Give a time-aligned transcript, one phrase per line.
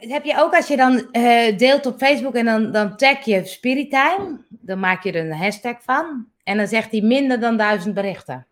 [0.00, 3.44] heb je ook als je dan eh, deelt op Facebook en dan, dan tag je
[3.44, 6.26] Spirit Time, dan maak je er een hashtag van.
[6.44, 8.46] En dan zegt hij minder dan duizend berichten.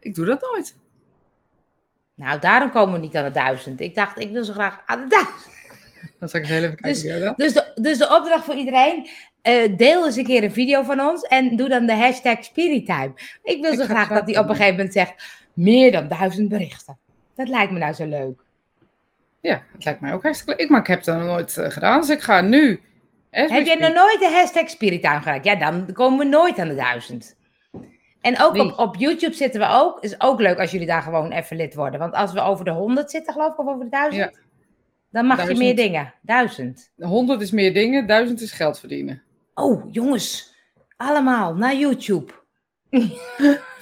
[0.00, 0.76] Ik doe dat nooit.
[2.14, 3.80] Nou, daarom komen we niet aan de duizend.
[3.80, 5.54] Ik dacht, ik wil zo graag aan de duizend.
[6.18, 7.02] Dan zal ik heel even kijken.
[7.02, 7.34] Dus, ja, dan.
[7.36, 9.08] dus, de, dus de opdracht voor iedereen,
[9.42, 13.12] eh, deel eens een keer een video van ons en doe dan de hashtag Spirittime.
[13.42, 15.12] Ik wil zo graag dat hij op een gegeven moment zegt,
[15.52, 16.98] meer dan duizend berichten.
[17.34, 18.45] Dat lijkt me nou zo leuk.
[19.46, 20.60] Ja, het lijkt mij ook hartstikke leuk.
[20.60, 22.00] Ik- Maar ik heb dat nog nooit eh, gedaan.
[22.00, 22.80] Dus ik ga nu...
[23.30, 25.44] Heb jij nog nooit de hashtag Spirittime gebruikt?
[25.44, 27.36] Ja, dan komen we nooit aan de duizend.
[28.20, 30.00] En ook op, op YouTube zitten we ook.
[30.00, 32.00] Is ook leuk als jullie daar gewoon even lid worden.
[32.00, 34.20] Want als we over de 100 zitten, geloof ik, of over de 1000,
[35.10, 36.14] dan mag je meer dingen.
[36.22, 36.92] Duizend.
[36.96, 39.22] 100 is meer dingen, 1000 is geld verdienen.
[39.54, 40.54] Oh, jongens.
[40.96, 42.32] Allemaal naar YouTube.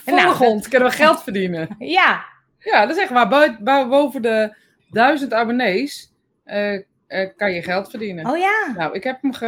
[0.04, 1.68] Volg ons, kunnen we geld verdienen.
[1.78, 2.24] Ja,
[2.58, 3.28] Ja, dat is echt waar.
[3.28, 4.56] Bui- bui- Boven de
[4.94, 6.12] 1000 abonnees
[6.44, 6.74] eh,
[7.06, 8.26] eh, kan je geld verdienen.
[8.30, 8.72] oh ja.
[8.76, 9.46] Nou, ik heb hem ge,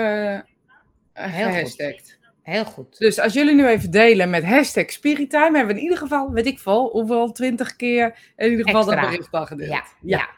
[1.12, 1.55] eh, Heel goed.
[1.55, 2.19] gehashtagd.
[2.43, 2.98] Heel goed.
[2.98, 6.47] Dus als jullie nu even delen met hashtag Spiritime, hebben we in ieder geval, weet
[6.47, 9.01] ik veel, hoeveel, 20 keer in ieder geval Extra.
[9.01, 9.70] dat bericht al gedeeld.
[9.70, 10.29] Ja, ja.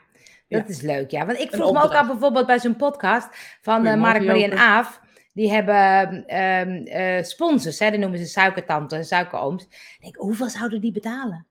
[0.48, 0.66] Dat Ja.
[0.69, 1.27] is leuk, ja.
[1.27, 3.28] Want ik vroeg me ook af bijvoorbeeld bij zo'n podcast
[3.62, 4.58] van Goedemorgen, Mark, Marie en.
[4.58, 5.00] Aaf.
[5.34, 7.91] Die hebben ehm, eh, sponsors, hè?
[7.91, 9.62] die noemen ze suikertante en suikerooms.
[9.64, 11.47] Ik denk, hoeveel zouden die betalen?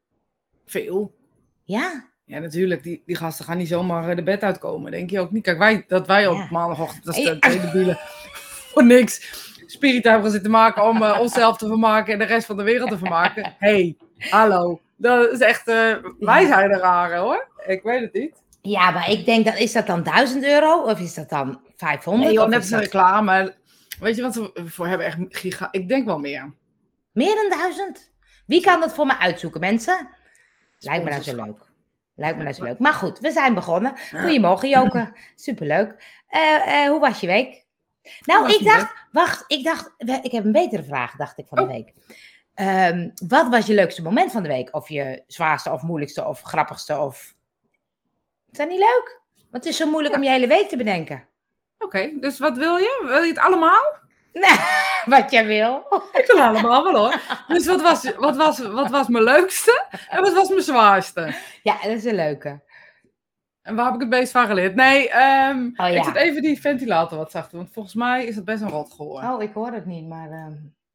[0.65, 1.15] Veel.
[1.63, 2.83] Ja, Ja, natuurlijk.
[2.83, 4.91] Die, die gasten gaan niet zomaar eh, de bed uitkomen.
[4.91, 5.43] Denk je ook niet.
[5.43, 6.47] Kijk, wij, dat wij op Ja.
[6.51, 7.97] maandagochtend, dat is de tweede bielen,
[8.73, 12.57] voor niks Spiritime gaan zitten maken om eh, onszelf te vermaken en de rest van
[12.57, 13.55] de wereld te vermaken.
[13.59, 14.81] hey, hallo.
[14.97, 17.47] Dat is echt, eh, wij zijn de rare hoor.
[17.65, 18.43] Ik weet het niet.
[18.61, 22.25] ja maar ik denk, dat, is dat dan 1000 euro of is dat dan 500?
[22.29, 23.55] Nee joh, net als dat reclame.
[23.99, 25.05] Weet je wat we voor hebben?
[25.05, 25.67] Echt giga.
[25.71, 26.53] Ik denk wel meer.
[27.11, 28.11] Meer dan 1000?
[28.45, 30.09] Wie kan dat voor me uitzoeken, mensen?
[30.79, 31.66] Lijkt me nou zo leuk.
[32.17, 32.79] Lijkt me zo leuk.
[32.79, 33.93] Maar goed, we zijn begonnen.
[34.11, 35.13] Goedemorgen, Joke.
[35.35, 36.21] Superleuk.
[36.27, 37.65] Eh, eh, hoe was je week?
[38.25, 41.63] Nou, ik dacht, wacht, ik dacht, ik heb een betere vraag, dacht ik van de
[41.63, 41.69] Oh.
[41.69, 41.93] week.
[42.53, 44.75] Ehm, wat was je leukste moment van de week?
[44.75, 47.35] Of je zwaarste of moeilijkste of grappigste of...
[48.51, 49.21] Is dat niet leuk?
[49.35, 51.27] Want het is zo moeilijk om je hele week te bedenken.
[51.79, 53.03] Oké, dus wat wil je?
[53.05, 53.99] Wil je het allemaal?
[54.39, 54.57] Nee,
[55.19, 55.85] wat jij wil.
[56.13, 57.21] Ik wil allemaal wel hoor.
[57.47, 61.33] Dus wat was, wat, was, wat was mijn leukste en wat was mijn zwaarste?
[61.63, 62.65] Ja, dat is een leuke.
[63.61, 64.75] En waar heb ik het meest van geleerd?
[64.75, 65.13] Nee, Oh,
[65.75, 65.85] ja.
[65.87, 68.93] ik zet even die ventilator wat zachter, want volgens mij is het best een rot
[68.93, 69.31] geworden.
[69.33, 70.53] Oh, ik hoor het niet, maar ehm,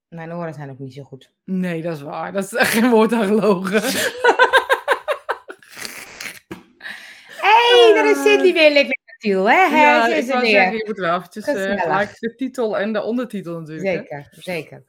[0.09, 1.31] mijn oren zijn ook niet zo goed.
[1.45, 2.33] Nee, dat is waar.
[2.33, 3.83] Dat is echt geen woord aan gelogen.
[7.41, 9.83] Hé, hey, daar is Cindy weer lekker natuurlijk, hè?
[9.83, 10.25] Ja, ik weer.
[10.51, 14.09] zeggen, je moet wel eventjes gelijk de titel en de ondertitel natuurlijk.
[14.09, 14.17] hè.
[14.21, 14.85] Zeker, zeker.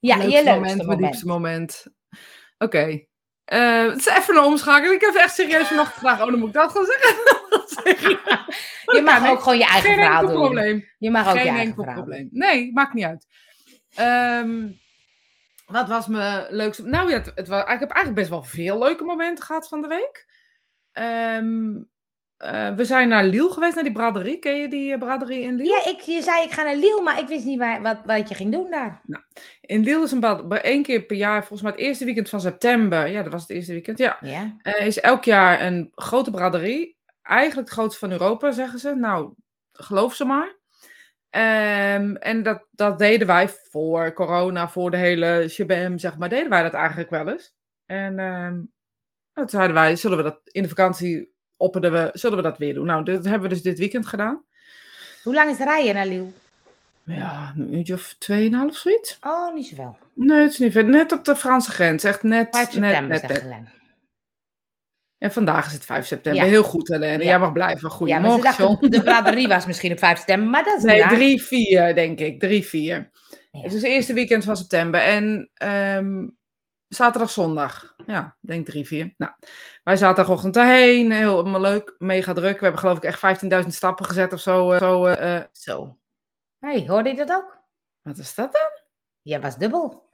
[0.00, 1.00] Ja, Leukste je leukste moment, moment.
[1.00, 1.86] diepste moment.
[2.58, 3.04] Oké.
[3.44, 4.94] Eh, het is even een omschakeling.
[4.94, 6.20] Ik heb echt serieus vanochtend gevraagd.
[6.22, 8.18] Oh, dan moet ik dat gaan zeggen.
[8.96, 10.34] Je mag ook gewoon je eigen Geen verhaal doen.
[10.34, 10.88] probleem.
[10.98, 12.28] Je mag ook je Geen eigen enkel verhaal probleem.
[12.30, 13.26] Nee, maakt niet uit.
[13.94, 14.68] Ehm,
[15.66, 16.82] wat was mijn leukste...
[16.82, 19.80] Nou ja, het, het was, ik heb eigenlijk best wel veel leuke momenten gehad van
[19.82, 20.26] de week.
[20.92, 21.72] Ehm,
[22.40, 24.38] eh, we zijn naar Liel geweest, naar die braderie.
[24.38, 25.56] Ken je die eh, braderie in.
[25.56, 25.66] Liel?
[25.66, 28.28] Ja, ik, je zei ik ga naar Liel, maar ik wist niet waar, wat, wat
[28.28, 29.00] je ging doen daar.
[29.60, 32.40] In Liel is een bad, één keer per jaar, volgens mij het eerste weekend van
[32.40, 33.08] september.
[33.08, 33.98] Ja, dat was het eerste weekend.
[33.98, 34.56] Ja, Ja.
[34.62, 36.96] Er is elk jaar een grote braderie.
[37.22, 38.94] Eigenlijk het grootste van Europa, zeggen ze.
[38.94, 39.32] Nou,
[39.72, 40.56] geloof ze maar.
[41.30, 46.50] Ehm, en dat, dat deden wij voor corona, voor de hele shabam, zeg maar, deden
[46.50, 47.54] wij dat eigenlijk wel eens.
[47.86, 48.60] En ehm,
[49.32, 52.74] toen zeiden wij, zullen we dat in de vakantie opperden we, zullen we dat weer
[52.74, 52.86] doen?
[52.86, 54.42] Nou, dat hebben we dus dit weekend gedaan.
[55.22, 56.32] Hoe lang is de rijden naar Liel?
[57.04, 59.18] Ja, een uurtje of tweeënhalf zoiets.
[59.20, 59.96] Oh, niet zoveel.
[60.14, 60.84] Nee, het is niet ver.
[60.84, 62.04] Net op de Franse grens.
[62.04, 63.62] Echt net, 5 net, september, net, net.
[65.18, 66.42] En vandaag is het 5 september.
[66.42, 66.48] Ja.
[66.48, 67.18] Heel goed, Helene.
[67.18, 67.28] Ja.
[67.28, 67.88] Jij mag blijven.
[67.88, 68.88] Ja, Goedemorgen, dachten, John.
[68.88, 71.14] de braderie was misschien op 5 september, maar dat is Nee, waar.
[71.14, 72.40] 3, 4 denk ik.
[72.40, 73.10] 3, 4.
[73.52, 73.60] Ja.
[73.60, 75.00] Het is het eerste weekend van september.
[75.00, 76.26] En ehm,
[76.94, 77.94] zaterdag, zondag.
[78.06, 79.14] Ja, ik denk 3, 4.
[79.16, 79.32] Nou,
[79.82, 81.12] wij zaterdagochtend daarheen.
[81.12, 81.94] Heel leuk.
[81.98, 82.54] Mega druk.
[82.58, 84.72] We hebben geloof ik echt 15.000 stappen gezet of zo.
[84.72, 85.42] eh, zo eh.
[85.52, 85.98] Zo.
[86.58, 87.58] hey, hoorde je dat ook?
[88.02, 88.70] wat is dat dan?
[89.22, 90.08] Ja, was dubbel.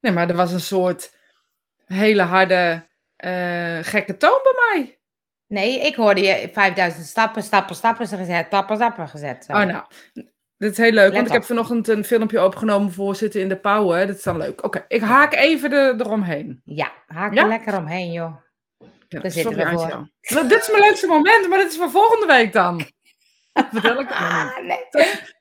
[0.00, 1.16] Nee, maar er was een soort
[1.84, 2.86] hele harde,
[3.16, 4.98] eh, gekke toon bij mij.
[5.46, 9.44] Nee, ik hoorde je 5000 stappen, stappen, stappen gezet, stappen, stappen gezet.
[9.44, 9.52] Zo.
[9.52, 9.84] Oh, nou.
[10.58, 13.56] Dit is heel leuk, want ik heb vanochtend een filmpje opgenomen voor Zitten in de
[13.56, 14.06] Pauwen.
[14.06, 14.64] Dat is dan leuk.
[14.64, 16.60] Oké, ik haak even de, eromheen.
[16.64, 17.42] Ja, haak Ja?
[17.42, 18.36] er lekker omheen, joh.
[19.08, 20.08] Ja, Daar zitten we voor.
[20.28, 22.80] Nou, dit is mijn leukste moment, maar dit is voor volgende week dan.
[23.52, 24.10] Vertel ik.
[24.18, 24.86] Ah, nee.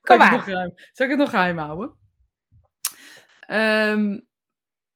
[0.02, 0.44] Kom maar.
[0.94, 1.96] zal ik het nog geheim houden?
[3.40, 4.20] Ehm,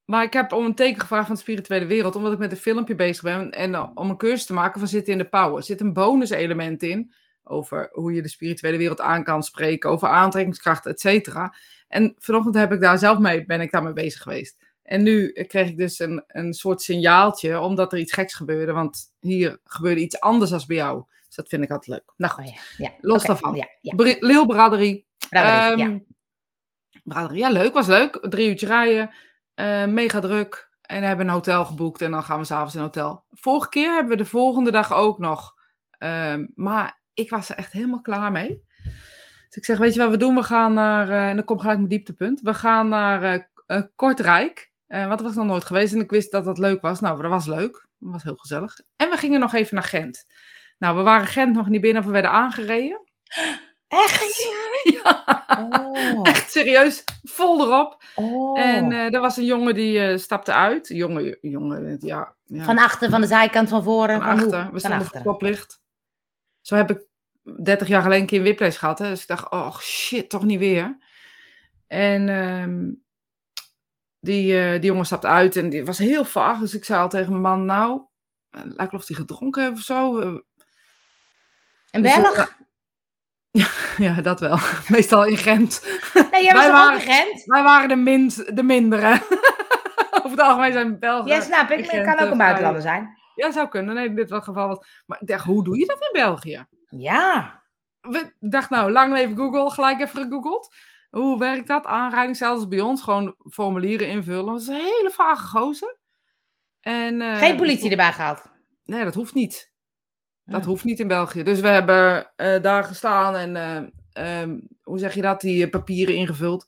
[0.05, 2.57] Maar ik heb om een teken gevraagd van de spirituele wereld, omdat ik met een
[2.57, 3.51] filmpje bezig ben.
[3.51, 5.57] En om een cursus te maken van zitten in de power.
[5.57, 7.13] Er zit een bonuselement in
[7.51, 11.55] over hoe je de spirituele wereld aan kan spreken, over aantrekkingskracht, et cetera.
[11.87, 14.57] En vanochtend heb ik daar zelf mee, ben ik daarmee bezig geweest.
[14.83, 18.71] En nu kreeg ik dus een, een soort signaaltje, omdat er iets geks gebeurde.
[18.71, 21.03] Want hier gebeurde iets anders dan bij jou.
[21.27, 22.13] Dus dat vind ik altijd leuk.
[22.17, 22.61] Nou goed, Oh, ja.
[22.77, 22.91] Ja.
[23.01, 23.55] los daarvan.
[23.55, 23.93] Ja, ja.
[24.19, 25.05] Leel Braderie.
[25.29, 25.99] Braderie, Ehm, ja.
[27.03, 28.17] Braderie, ja, leuk, was leuk.
[28.29, 29.09] Drie uurtje rijden,
[29.53, 30.69] eh, mega druk.
[30.81, 33.23] En hebben een hotel geboekt en dan gaan we s'avonds in een hotel.
[33.31, 35.53] Vorige keer hebben we de volgende dag ook nog.
[35.97, 38.63] Ehm, maar ik was er echt helemaal klaar mee.
[39.51, 40.35] Dus ik zeg, weet je wat we doen?
[40.35, 42.41] We gaan naar, eh, en dan komt gelijk mijn dieptepunt.
[42.41, 44.71] We gaan naar eh, eh, Kortrijk.
[44.87, 46.99] Eh want was nog nooit geweest en ik wist dat dat leuk was.
[46.99, 47.87] Nou, dat was leuk.
[47.99, 48.79] Dat was heel gezellig.
[48.95, 50.25] En we gingen nog even naar Gent.
[50.77, 53.01] Nou, we waren Gent nog niet binnen of we werden aangereden.
[53.87, 54.43] Echt?
[55.03, 55.23] ja,
[55.69, 56.19] Oh.
[56.27, 57.03] echt serieus.
[57.23, 58.03] Vol erop.
[58.15, 58.59] oh.
[58.59, 60.87] En eh, er was een jongen die stapte uit.
[60.87, 62.35] Jongen, jongen, ja.
[62.45, 64.55] ja Van achter, van de zijkant, van voren, van van, hoe?
[64.55, 64.73] achter.
[64.73, 65.09] We achter.
[65.09, 65.81] voor stoplicht.
[66.61, 67.01] Zo heb ik
[67.63, 68.99] 30 jaar geleden een keer een whiplash gehad.
[68.99, 69.09] Hè?
[69.09, 70.97] Dus ik dacht, oh shit, toch niet weer.
[71.87, 72.91] En ehm,
[74.19, 76.59] die, eh, die jongen stapte uit en die was heel vaag.
[76.59, 78.01] Dus ik zei al tegen mijn man, nou,
[78.49, 80.19] eh, lijkt of hij gedronken heeft of zo.
[80.19, 80.35] Eh,
[81.91, 82.59] Een dus, Belg?
[83.97, 84.57] ja, dat wel.
[84.87, 85.81] Meestal in Gent.
[86.31, 87.45] Nee, jij was wij waren- ook in Gent?
[87.45, 89.11] Wij waren de, minst, de mindere.
[90.23, 91.31] Over het algemeen zijn Belgen.
[91.31, 91.85] Ja, snap ik.
[91.85, 93.17] Maar het kan ook een buitenlander zijn.
[93.41, 93.95] Ja, zou kunnen.
[93.95, 94.87] Nee, in dit geval was.
[95.05, 96.65] Maar ik dacht, hoe doe je dat in België?
[96.89, 97.61] Ja.
[98.01, 100.75] We ik dacht, nou, lang leven Google, gelijk even gegoogeld.
[101.09, 101.85] Hoe werkt dat?
[101.85, 104.45] Aanrijding, zelfs bij ons, gewoon formulieren invullen.
[104.45, 105.97] Dat is een hele vage gozer.
[106.79, 108.43] En, eh, Geen politie erbij gehaald.
[108.83, 109.71] Nee, dat hoeft niet.
[110.43, 110.67] Dat Ah.
[110.67, 111.43] hoeft niet in België.
[111.43, 116.15] Dus we hebben eh, daar gestaan en, eh, ehm, hoe zeg je dat, die papieren
[116.15, 116.67] ingevuld.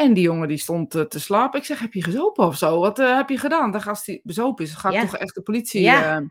[0.00, 1.58] En die jongen die stond eh, te slapen.
[1.60, 2.80] Ik zeg, heb je gezopen of zo?
[2.80, 3.70] Wat eh, heb je gedaan?
[3.70, 5.00] De gast die bezopen is, ga ik Ja.
[5.00, 6.22] toch echt de politie Ja.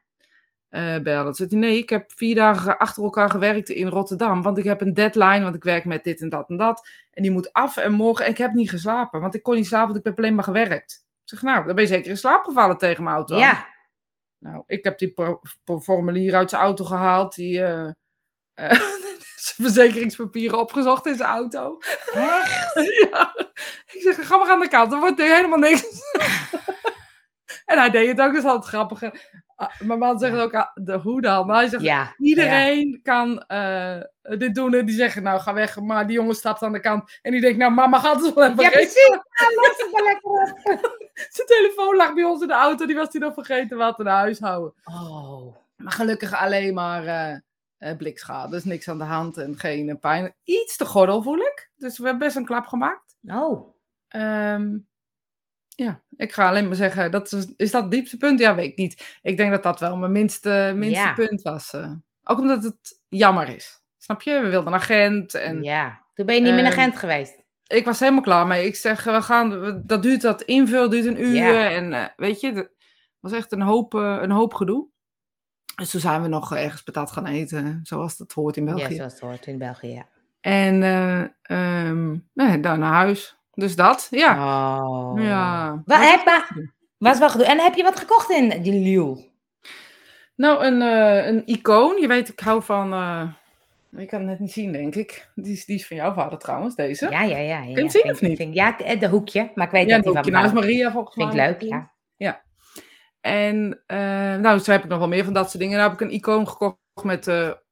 [0.69, 1.33] eh, bellen?
[1.33, 4.42] Zei hij, nee, ik heb vier dagen achter elkaar gewerkt in Rotterdam.
[4.42, 6.88] Want ik heb een deadline, want ik werk met dit en dat en dat.
[7.12, 8.25] En die moet af en morgen.
[8.25, 10.44] En ik heb niet geslapen, want ik kon niet slapen, want ik heb alleen maar
[10.44, 11.06] gewerkt.
[11.24, 13.38] Ik zeg, nou, dan ben je zeker in slaap gevallen tegen mijn auto.
[13.38, 13.68] Ja.
[14.39, 15.13] Nou, ik heb die
[15.81, 17.36] formulier uit zijn auto gehaald.
[17.36, 17.57] Die
[18.56, 21.77] zijn verzekeringspapieren opgezocht in zijn auto.
[22.13, 22.74] Echt?
[23.12, 23.33] ja.
[23.94, 24.94] Ik zeg, ga maar aan de kant.
[24.94, 25.83] Er wordt nu helemaal niks.
[27.65, 28.33] en hij deed het ook.
[28.33, 29.13] Is altijd grappige.
[29.56, 31.45] Ah, Mijn man zegt ook, ah, de hoe dan?
[31.45, 32.13] Maar hij zegt, Ja.
[32.18, 34.01] iedereen kan eh,
[34.38, 34.74] dit doen.
[34.74, 35.80] En die zeggen, nou, ga weg.
[35.80, 37.19] Maar die jongen stapt aan de kant.
[37.21, 39.07] En die denkt, nou, mama gaat het wel even Ja, precies.
[39.92, 40.62] Ja, lekker.
[41.30, 42.85] Zijn telefoon lag bij ons in de auto.
[42.85, 44.74] Die was hij nog vergeten wat naar huis houden.
[44.83, 45.56] Oh.
[45.75, 47.38] Maar gelukkig alleen maar eh
[47.80, 48.51] eh, blikschade.
[48.51, 50.35] Dus niks aan de hand en geen pijn.
[50.44, 51.71] Iets te gordel voel ik.
[51.75, 53.15] Dus we hebben best een klap gemaakt.
[53.27, 53.77] Oh.
[54.09, 54.77] Ehm,
[55.67, 58.39] ja, ik ga alleen maar zeggen, dat is, is dat het diepste punt?
[58.39, 59.17] Ja, weet ik niet.
[59.21, 61.13] Ik denk dat dat wel mijn minste, minste Ja.
[61.13, 61.73] punt was.
[61.73, 61.91] eh.
[62.23, 63.81] Ook omdat het jammer is.
[63.97, 64.39] Snap je?
[64.41, 66.07] We wilden naar Gent en Ja.
[66.13, 67.44] Toen ben je niet meer naar Ehm, Gent geweest.
[67.67, 68.65] ik was helemaal klaar mee.
[68.65, 71.33] Ik zeg, we gaan, we- dat duurt, dat invul duurt een uur.
[71.35, 71.69] Ja.
[71.69, 72.71] En eh, weet je, het
[73.19, 74.88] was echt een hoop, eh, een hoop gedoe.
[75.75, 78.81] Dus toen zijn we nog ergens patat gaan eten, zoals dat hoort in België.
[78.81, 80.06] Ja, zoals het hoort in België, ja.
[80.41, 80.83] En
[81.41, 83.38] ehm, nee, dan naar huis.
[83.59, 84.33] Dus dat, ja.
[84.81, 85.21] Oh.
[85.23, 85.81] ja.
[85.85, 87.45] Wat, heb, maar, was wel gedoe.
[87.45, 89.27] En heb je wat gekocht in die Lille?
[90.35, 92.01] Nou, een, eh, een icoon.
[92.01, 92.94] Je weet, ik hou van...
[92.94, 93.27] eh,
[94.01, 95.30] ik kan het net niet zien, denk ik.
[95.35, 97.09] Die is, die is van jouw vader trouwens, deze.
[97.09, 97.37] Ja, ja, ja.
[97.37, 97.75] ja, je ja.
[97.75, 98.37] zien Vind- of niet?
[98.37, 99.51] vind- ja, de hoekje.
[99.56, 100.51] Maar ik weet Ja, dat die van nou is.
[100.54, 101.25] Maria volgens mij.
[101.28, 101.92] Vind ik leuk, ja.
[103.21, 105.78] En eh, nou, zo heb ik nog wel meer van dat soort dingen.
[105.78, 107.28] Nou heb ik een icoon gekocht met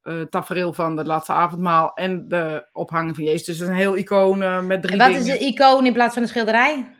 [0.08, 3.46] eh tafereel van de laatste avondmaal en de ophanging van Jezus.
[3.46, 5.34] Dus een heel icoon eh, met drie En wat dingen.
[5.34, 6.90] is een icoon in plaats van een schilderij?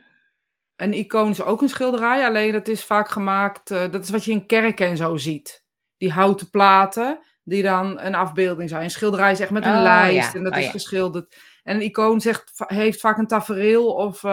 [0.75, 4.25] Een icoon is ook een schilderij, alleen dat is vaak gemaakt, eh, dat is wat
[4.25, 5.63] je in kerken en zo ziet.
[5.97, 8.83] Die houten platen, die dan een afbeelding zijn.
[8.83, 10.37] Een schilderij is echt met een Oh, lijst ja.
[10.37, 10.71] en dat Oh, is ja.
[10.71, 11.35] geschilderd.
[11.63, 14.23] En een icoon zegt, heeft vaak een tafereel of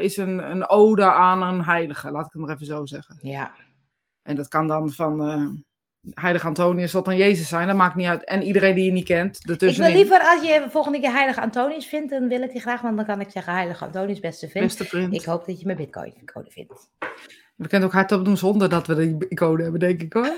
[0.00, 3.18] is een, een ode aan een heilige, laat ik het maar even zo zeggen.
[3.20, 3.52] Ja.
[4.22, 5.64] En dat kan dan van
[6.10, 8.24] heilige Antonius tot aan Jezus zijn, dat maakt niet uit.
[8.24, 9.96] En iedereen die je niet kent, Ik wil ertussenin.
[9.96, 13.06] liever als je volgende keer Heilige Antonius vindt, dan wil ik die graag, want dan
[13.06, 14.66] kan ik zeggen Heilige Antonius, beste vriend.
[14.66, 15.14] Beste vriend.
[15.14, 16.88] Ik hoop dat je mijn bitcoin code vindt.
[17.56, 20.24] We kunnen het ook hardop doen zonder dat we die code hebben, denk ik hoor.
[20.24, 20.36] Zullen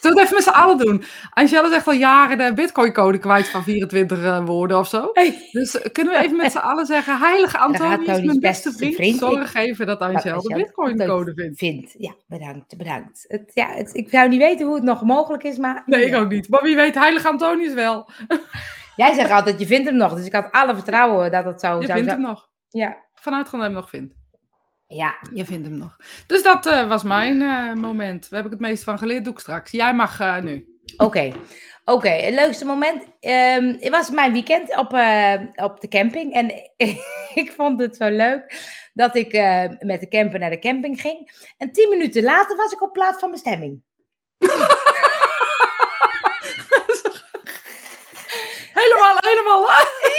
[0.00, 1.02] we het even met z'n allen doen?
[1.30, 5.12] Angela is echt al jaren de bitcoin-code kwijt van 24 eh, woorden of zo.
[5.52, 8.94] Dus eh, kunnen we even met z'n allen zeggen, heilige Antonius, mijn beste beste vriend,
[8.94, 9.18] vriend.
[9.18, 11.58] zorg even dat Angela de bitcoin-code vindt.
[11.58, 11.94] Vindt.
[11.98, 13.24] Ja, bedankt, bedankt.
[13.28, 15.82] Het, ja, het, ik zou niet weten hoe het nog mogelijk is, maar...
[15.86, 16.48] Nee, ik ook niet.
[16.48, 18.08] Maar wie weet, heilige Antonius wel.
[18.96, 21.80] Jij zegt altijd, je vindt hem nog, dus ik had alle vertrouwen dat het zo
[21.80, 22.48] Je zou vindt hem nog.
[22.68, 24.14] Ja, Vanuit dat je hem nog vindt.
[24.88, 25.96] Ja, Je vindt hem nog.
[26.26, 28.30] Dus dat eh, was mijn eh, moment.
[28.30, 29.24] Daar heb ik het meest van geleerd.
[29.24, 29.70] Doe ik straks.
[29.70, 30.66] Jij mag eh, nu.
[30.96, 31.32] oké.
[31.84, 33.04] Oké, het leukste moment.
[33.20, 34.92] ehm, het was mijn weekend op,
[35.64, 36.32] op de camping.
[36.32, 36.50] En
[37.42, 38.60] ik vond het zo leuk
[38.94, 39.32] dat ik
[39.80, 41.30] met de camper naar de camping ging.
[41.58, 43.82] En tien minuten later was ik op plaats van bestemming.
[48.80, 49.62] Helemaal, helemaal.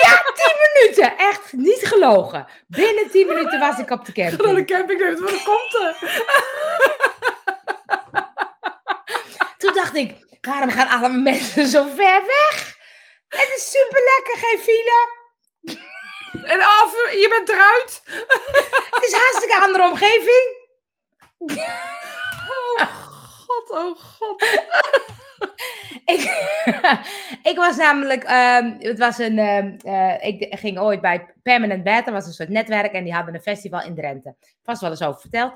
[0.04, 0.58] Ja, tien
[0.90, 1.18] minuten.
[1.18, 2.48] Echt niet gelogen.
[2.68, 4.68] Binnen tien minuten was ik op de naar de camping.
[4.68, 5.20] camping.
[5.20, 5.96] Wat wat komt er?
[9.58, 12.76] Toen dacht ik, waarom gaan alle mensen zo ver weg?
[13.28, 15.16] Het is super lekker, geen file.
[16.44, 18.02] En af, je bent eruit.
[18.90, 20.56] Het is hartstikke andere omgeving.
[22.80, 22.88] Oh
[23.48, 24.44] god, oh god.
[26.08, 26.22] Ik,
[27.52, 32.06] ik was namelijk, ehm, het was een, ehm, eh, ik ging ooit bij Permanent Bed,
[32.06, 34.36] dat was een soort netwerk en die hadden een festival in Drenthe.
[34.64, 35.54] Vast wel eens over verteld.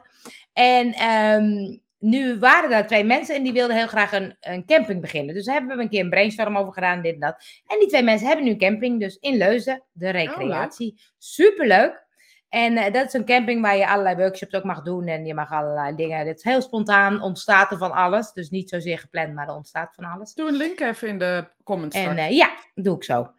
[0.53, 5.01] En ehm, nu waren daar twee mensen en die wilden heel graag een, een camping
[5.01, 5.35] beginnen.
[5.35, 7.35] Dus daar hebben we een keer een brainstorm over gedaan, dit en dat.
[7.67, 11.01] En die twee mensen hebben nu een camping, dus in Leuzen, de recreatie.
[11.17, 12.09] Superleuk.
[12.51, 15.33] En eh, dat is een camping waar je allerlei workshops ook mag doen en je
[15.33, 16.27] mag allerlei dingen.
[16.27, 18.31] Het is heel spontaan, ontstaat er van alles.
[18.31, 20.33] Dus niet zozeer gepland, maar er ontstaat van alles.
[20.33, 21.95] Doe een link even in de comments.
[21.95, 23.31] En eh, ja, doe ik zo.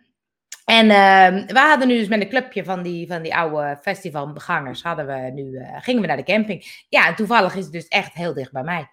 [0.64, 4.82] En ehm, we hadden nu dus met een clubje van die, van die oude festivalbegangers,
[4.82, 6.84] hadden we nu, eh, gingen we naar de camping.
[6.88, 8.88] Ja, en toevallig is het dus echt heel dicht bij mij.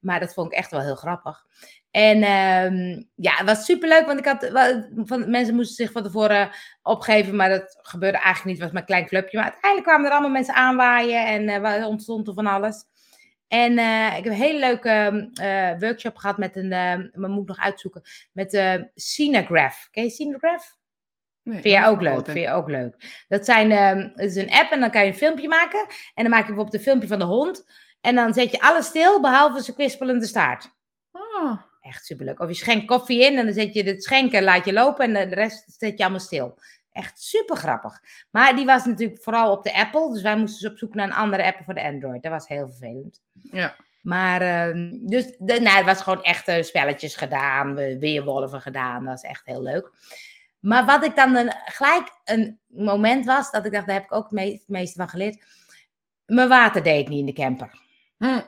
[0.00, 1.44] Maar dat vond ik echt wel heel grappig.
[1.98, 4.50] En ehm, ja, het was superleuk, want ik had,
[5.04, 6.50] van, mensen moesten zich van tevoren
[6.82, 8.62] opgeven, maar dat gebeurde eigenlijk niet.
[8.62, 9.36] Het was een klein clubje.
[9.36, 12.84] Maar uiteindelijk kwamen er allemaal mensen aanwaaien en er ontstond er van alles.
[13.48, 16.68] En eh, ik heb een hele leuke eh, workshop gehad met een,
[17.14, 18.02] maar moet ik nog uitzoeken,
[18.32, 19.88] met Cinegraph.
[19.90, 20.76] Ken je Cinegraph?
[21.42, 22.24] Nee, Vind je ook leuk?
[22.24, 23.24] Vind je ook leuk?
[23.28, 25.86] Dat zijn, ehm, het is een app en dan kan je een filmpje maken.
[26.14, 27.70] En dan maak je bijvoorbeeld een filmpje van de hond.
[28.00, 30.76] En dan zet je alles stil, behalve zijn kwispelende staart.
[31.10, 32.40] Ah, Echt superleuk.
[32.40, 35.28] Of je schenkt koffie in en dan zet je het schenken, laat je lopen en
[35.28, 36.58] de rest zet je allemaal stil.
[36.92, 38.00] Echt super grappig.
[38.30, 40.12] Maar die was natuurlijk vooral op de Apple.
[40.12, 42.22] Dus wij moesten dus op zoek naar een andere app voor de Android.
[42.22, 43.20] Dat was heel vervelend.
[43.32, 43.76] ja.
[44.02, 49.04] Maar, ehm, dus, de, nou, het was gewoon echt eh, spelletjes gedaan, weerwolven gedaan.
[49.04, 49.90] Dat was echt heel leuk.
[50.60, 54.12] Maar wat ik dan een, gelijk een moment was, dat ik dacht, daar heb ik
[54.12, 55.44] ook het me- het meeste van geleerd.
[56.26, 57.70] Mijn water deed niet in de camper.
[58.18, 58.40] Hm.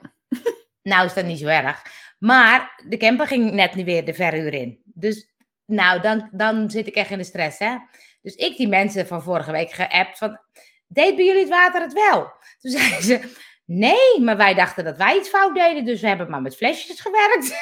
[0.83, 1.83] Nou is dat niet zo erg.
[2.21, 4.81] Maar de camper ging net nu weer de verhuur in.
[4.85, 5.35] Dus
[5.65, 7.77] nou, dan, dan zit ik echt in de stress, hè.
[8.23, 10.41] Dus ik die mensen van vorige week geappt van,
[10.87, 12.33] deed bij jullie het water het wel?
[12.61, 13.35] Toen zeiden ze,
[13.65, 17.01] nee, maar wij dachten dat wij iets fout deden, dus we hebben maar met flesjes
[17.01, 17.55] gewerkt.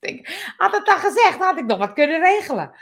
[0.00, 2.74] Ik had het dan gezegd, had ik nog wat kunnen regelen.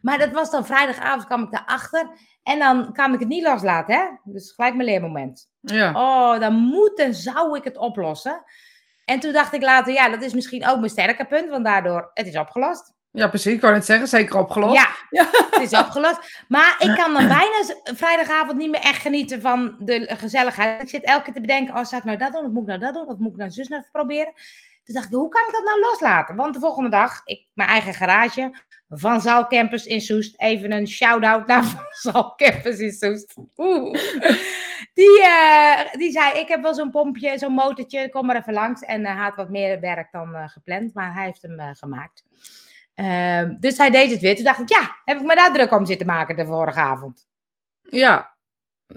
[0.00, 2.10] Maar dat was dan vrijdagavond, kwam ik daarachter.
[2.42, 4.06] En dan kan ik het niet loslaten, hè.
[4.24, 5.50] Dus gelijk mijn leermoment.
[5.60, 5.92] ja.
[5.92, 8.44] Oh, dan moet en zou ik het oplossen.
[9.10, 12.10] En toen dacht ik later, ja, dat is misschien ook mijn sterke punt, want daardoor,
[12.14, 12.92] het is opgelost.
[13.10, 13.52] ja, precies.
[13.52, 14.74] Ik wou net zeggen, zeker opgelost.
[14.74, 14.88] Ja,
[15.20, 15.26] Ja.
[15.50, 16.44] het is opgelost.
[16.48, 17.64] Maar ik kan dan bijna
[17.94, 20.82] vrijdagavond niet meer echt genieten van de gezelligheid.
[20.82, 22.44] Ik zit elke keer te bedenken, oh, zou ik nou dat doen?
[22.44, 23.06] Of moet ik nou dat doen?
[23.06, 24.32] Of moet ik nou zus nog even proberen?
[24.84, 26.36] Toen dacht ik, hoe kan ik dat nou loslaten?
[26.36, 28.50] Want de volgende dag, ik, mijn eigen garage,
[28.88, 30.34] Van Zal Campus in Soest.
[30.40, 33.34] Even een shout-out naar Van Zal Campus in Soest.
[33.56, 33.98] Oeh.
[35.00, 38.80] Die, eh, die zei, ik heb wel zo'n pompje, zo'n motortje, kom maar even langs.
[38.82, 41.68] En eh, hij had wat meer werk dan eh, gepland, maar hij heeft hem eh,
[41.72, 42.24] gemaakt.
[42.94, 44.34] Ehm, dus hij deed het weer.
[44.34, 47.26] Toen dacht ik, ja, heb ik me daar druk om zitten maken de vorige avond.
[47.82, 48.36] Ja.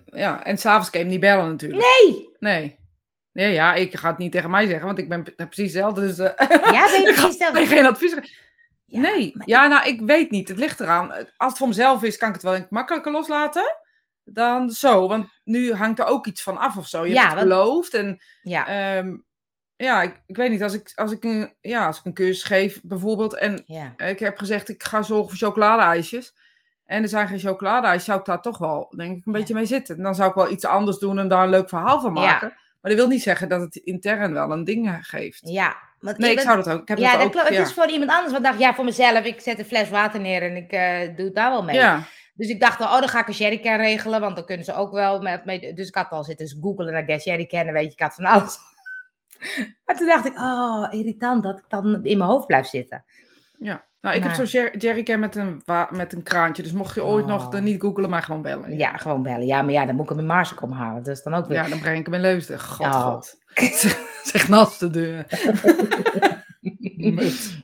[0.05, 0.43] ja.
[0.43, 1.81] En s'avonds kan je hem niet bellen natuurlijk.
[1.81, 2.29] Nee!
[2.39, 2.79] Nee.
[3.31, 6.01] Nee, ja, ik ga het niet tegen mij zeggen, want ik ben precies hetzelfde.
[6.01, 7.53] Dus eh, Ja, ben je ik precies zelf?
[7.53, 8.15] nee, geen advies.
[8.85, 10.47] Ja, nee, ja, nou, ik weet niet.
[10.47, 11.11] Het ligt eraan.
[11.11, 13.77] Als het voor mezelf is, kan ik het wel makkelijker loslaten
[14.23, 15.07] dan zo.
[15.07, 17.05] Want nu hangt er ook iets van af of zo.
[17.05, 19.15] Je Ja, hebt het beloofd en Ja, ehm,
[19.75, 20.63] ja, ik, ik weet niet.
[20.63, 23.93] Als ik, als, ik een, ja, als ik een cursus geef bijvoorbeeld en ja.
[23.97, 26.33] ik heb gezegd ik ga zorgen voor chocoladeijsjes
[26.85, 29.39] en er zijn geen chocoladeijsjes, zou ik daar toch wel denk ik een Ja.
[29.39, 30.01] beetje mee zitten.
[30.01, 32.21] Dan zou ik wel iets anders doen en daar een leuk verhaal van Ja.
[32.21, 32.47] maken.
[32.81, 35.41] Maar dat wil niet zeggen dat het intern wel een ding eh, geeft.
[35.43, 36.81] Ja, want Nee, ik zou dat ook.
[36.81, 37.31] Ik heb ja, dat ook.
[37.31, 37.47] klopt.
[37.49, 37.53] ja.
[37.55, 38.31] Het is voor iemand anders.
[38.31, 41.15] Want ik dacht, ja, voor mezelf, ik zet een fles water neer en ik eh,
[41.15, 41.75] doe het daar wel mee.
[41.75, 42.01] ja.
[42.33, 44.91] Dus ik dacht, oh, dan ga ik een jerrycan regelen, want dan kunnen ze ook
[44.91, 47.99] wel met, met dus ik had al zitten googlen naar jerrycan, en weet je, ik
[47.99, 48.57] had van alles.
[49.85, 53.03] Maar toen dacht ik, oh, irritant dat ik dan in mijn hoofd blijf zitten.
[53.59, 53.83] ja.
[54.01, 56.63] Nou, ik Maar- heb zo'n jer- jerrycan met een, met een kraantje.
[56.63, 57.55] Dus mocht je ooit nog Oh.
[57.55, 58.77] er niet googelen, maar gewoon bellen.
[58.77, 59.45] Ja, gewoon bellen.
[59.45, 61.03] Ja, maar ja, dan moet ik hem in Maarsen halen.
[61.03, 61.57] Dus dan ook weer.
[61.63, 62.59] Ja, dan breng ik hem in Leusden.
[62.59, 63.01] God, Oh.
[63.01, 63.37] god.
[64.23, 65.25] zeg naast de deur.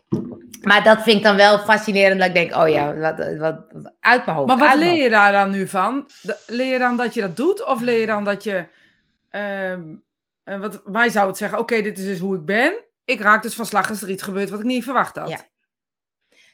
[0.69, 3.93] Maar dat vind ik dan wel fascinerend, dat ik denk, oh ja, wat, wat, wat-
[3.99, 4.47] uit mijn hoofd.
[4.47, 6.09] Maar wat leer je daar dan nu van?
[6.47, 7.65] Leer je dan dat je dat doet?
[7.65, 8.67] Of leer je dan dat je
[9.29, 9.95] ehm,
[10.43, 12.73] en wat, wij zouden het zeggen, oké, dit is dus hoe ik ben.
[13.05, 15.29] Ik raak dus van slag als er iets gebeurt wat ik niet verwacht had.
[15.29, 15.39] Ja.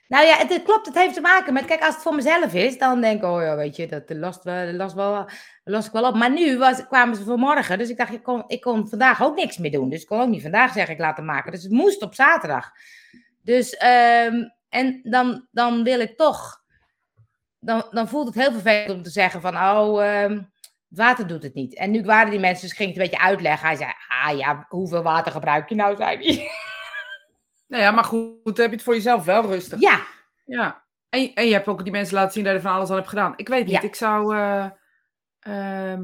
[0.07, 0.86] Nou ja, het, het klopt.
[0.86, 3.41] Het heeft te maken met, kijk, als het voor mezelf is, dan denk ik, oh
[3.41, 5.29] ja, weet je, dat last, wel, last, wel,
[5.63, 6.15] last ik wel op.
[6.15, 9.36] Maar nu was, kwamen ze vanmorgen, dus ik dacht, ik kon, ik kon vandaag ook
[9.36, 9.89] niks meer doen.
[9.89, 11.51] Dus ik kon ook niet vandaag zeggen, ik laat het maken.
[11.51, 12.72] Dus het moest op zaterdag.
[13.45, 16.63] Dus, ehm, en dan, dan wil ik toch,
[17.59, 20.41] dan, dan voelt het heel vervelend om te zeggen van, oh, ehm,
[20.87, 21.75] water doet het niet.
[21.75, 23.67] En nu waren die mensen, dus ging het een beetje uitleggen.
[23.67, 26.49] Hij zei, ah ja, hoeveel water gebruik je nou, zei hij.
[27.67, 29.79] Nou ja, maar goed, dan heb je het voor jezelf wel rustig.
[29.79, 30.05] Ja.
[30.45, 30.83] Ja.
[31.09, 32.95] En, je- en je hebt ook die mensen laten zien dat je van alles al
[32.95, 33.33] hebt gedaan.
[33.35, 33.81] Ik weet niet, Ja.
[33.81, 34.35] ik zou...
[34.35, 34.69] eh,
[35.39, 36.03] ehm,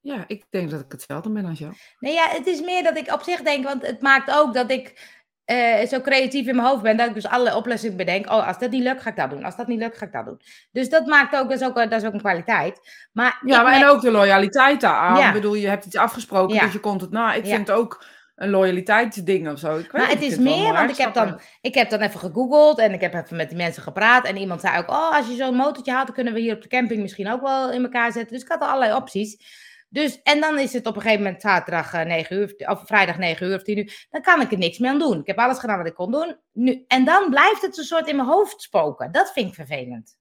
[0.00, 1.72] ja, ik denk dat ik hetzelfde ben als jou.
[1.98, 4.70] Nee, ja, het is meer dat ik op zich denk, want het maakt ook dat
[4.70, 5.17] ik
[5.48, 8.26] eh, zo creatief in mijn hoofd ben, dat ik dus allerlei oplossingen bedenk.
[8.30, 9.44] Oh, als dat niet lukt, ga ik dat doen.
[9.44, 10.40] Als dat niet lukt, ga ik dat doen.
[10.72, 12.80] Dus dat maakt ook, dat is ook, dat is ook een kwaliteit.
[13.12, 15.18] Maar Ja, maar en merk- ook de loyaliteit daar.
[15.18, 15.26] Ja.
[15.26, 16.64] Ik bedoel, je hebt iets afgesproken, Ja.
[16.64, 17.34] dus je komt het na.
[17.34, 17.54] Ik Ja.
[17.54, 18.04] vind het ook
[18.36, 19.76] een loyaliteitsding of zo.
[19.78, 22.20] Ik weet Maar het is vind meer, want ik heb, dan, ik heb dan even
[22.20, 24.26] gegoogeld en ik heb even met die mensen gepraat.
[24.26, 26.62] En iemand zei ook, oh, als je zo'n motortje had, dan kunnen we hier op
[26.62, 28.32] de camping misschien ook wel in elkaar zetten.
[28.32, 29.56] Dus ik had allerlei opties.
[29.90, 33.18] Dus, en dan is het op een gegeven moment zaterdag eh, 9 uur, of vrijdag
[33.18, 34.06] 9 uur of 10 uur.
[34.10, 35.20] Dan kan ik er niks meer aan doen.
[35.20, 36.38] Ik heb alles gedaan wat ik kon doen.
[36.52, 39.12] Nu, en dan blijft het een soort in mijn hoofd spoken.
[39.12, 40.16] Dat vind ik vervelend.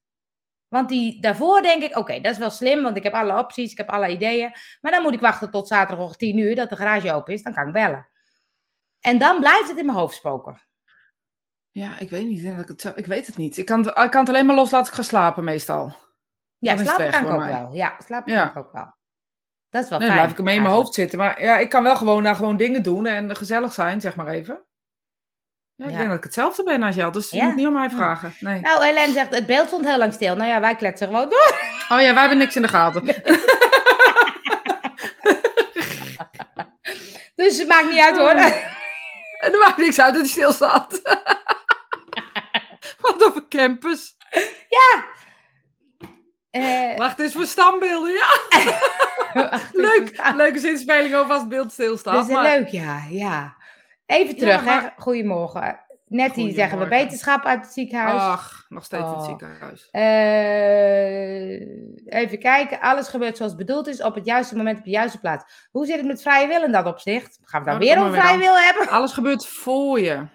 [0.67, 3.71] Want die, daarvoor denk ik, oké, dat is wel slim, want ik heb alle opties,
[3.71, 4.51] ik heb alle ideeën.
[4.81, 7.43] Maar dan moet ik wachten tot zaterdagochtend 10 uur, dat de garage open is.
[7.43, 8.07] Dan kan ik bellen.
[8.99, 10.61] En dan blijft het in mijn hoofd spoken.
[11.71, 12.43] Ja, ik weet niet.
[12.43, 13.57] Ik, het ik weet het niet.
[13.57, 15.95] Ik kan, het, ik kan het alleen maar loslaten als ik ga slapen meestal.
[16.57, 17.73] Ja, slapen weg kan ik ook wel.
[17.73, 18.47] Ja, slapen Ja.
[18.47, 18.95] kan ik ook wel.
[19.77, 20.27] Dat is wel Nee, dan fijn.
[20.27, 21.17] blijf ik ermee in mijn hoofd zitten.
[21.17, 24.27] Maar ja, ik kan wel gewoon daar gewoon dingen doen en gezellig zijn, zeg maar
[24.27, 24.59] even.
[25.75, 25.97] Ja, ik Ja.
[25.97, 27.43] denk dat ik hetzelfde ben als jou, dus je Ja.
[27.45, 28.33] moet niet om mij vragen.
[28.39, 28.59] Nee.
[28.61, 30.35] Nou, Hélène zegt, het beeld stond heel lang stil.
[30.35, 31.55] Nou ja, wij kletsen gewoon door.
[31.89, 33.05] Oh ja, wij hebben niks in de gaten.
[37.35, 38.29] Dus het maakt niet uit hoor.
[38.29, 41.01] En er maakt niks uit dat hij stilstaat.
[43.01, 44.15] Wat over campus.
[46.49, 48.27] Eh, Wacht eens voor standbeelden, ja.
[49.87, 50.31] Leuk.
[50.35, 52.13] Leuke zinspeling over als het beeld stilstaat.
[52.13, 53.01] Dat is maar- leuk, ja.
[53.09, 53.55] ja.
[54.05, 54.89] Even terug, maar- hè.
[55.01, 55.79] Goedemorgen.
[56.09, 58.21] Nettie zeggen we wetenschap uit het ziekenhuis.
[58.21, 59.25] Ach, nog steeds in het Oh.
[59.25, 59.87] ziekenhuis.
[59.91, 61.51] Eh,
[62.21, 62.79] even kijken.
[62.79, 64.01] Alles gebeurt zoals het bedoeld is.
[64.03, 65.67] Op het juiste moment op de juiste plaats.
[65.71, 67.39] Hoe zit het met vrije wil in dat opzicht?
[67.43, 68.89] Gaan we dan Oh, weer om vrije wil hebben?
[68.89, 70.25] Alles gebeurt voor je.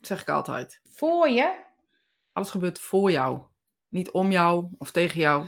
[0.00, 0.80] Zeg ik altijd.
[0.94, 1.52] Voor je.
[2.32, 3.40] Alles gebeurt voor jou.
[3.92, 5.46] Niet om jou of tegen jou.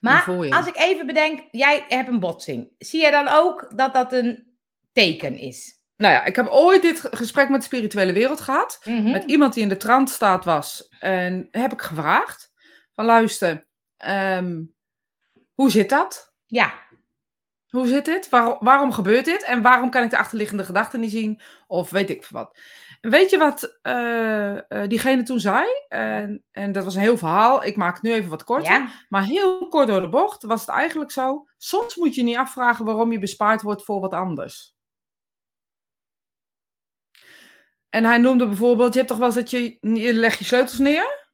[0.00, 0.22] Maar
[0.52, 2.72] als ik even bedenk, jij hebt een botsing.
[2.78, 4.56] Zie je dan ook dat dat een
[4.92, 5.80] teken is?
[5.96, 8.80] Nou ja, ik heb ooit dit ge- gesprek met de spirituele wereld gehad.
[8.84, 9.10] Mhm.
[9.10, 10.88] Met iemand die in de trantstaat was.
[11.00, 12.52] En heb ik gevraagd.
[12.92, 14.62] Van luister, ehm,
[15.54, 16.34] hoe zit dat?
[16.46, 16.80] Ja,
[17.68, 18.28] Hoe zit dit?
[18.28, 19.42] Waarom, waarom gebeurt dit?
[19.44, 21.40] En waarom kan ik de achterliggende gedachten niet zien?
[21.66, 22.58] Of weet ik wat.
[23.02, 25.66] Weet je wat eh, eh, diegene toen zei?
[25.88, 27.64] En, en dat was een heel verhaal.
[27.64, 28.72] Ik maak het nu even wat korter.
[28.72, 28.88] ja.
[29.08, 31.46] Maar heel kort door de bocht was het eigenlijk zo.
[31.56, 34.74] Soms moet je niet afvragen waarom je bespaard wordt voor wat anders.
[37.88, 40.78] En hij noemde bijvoorbeeld, je hebt toch wel eens dat je, je legt je sleutels
[40.78, 41.30] neer.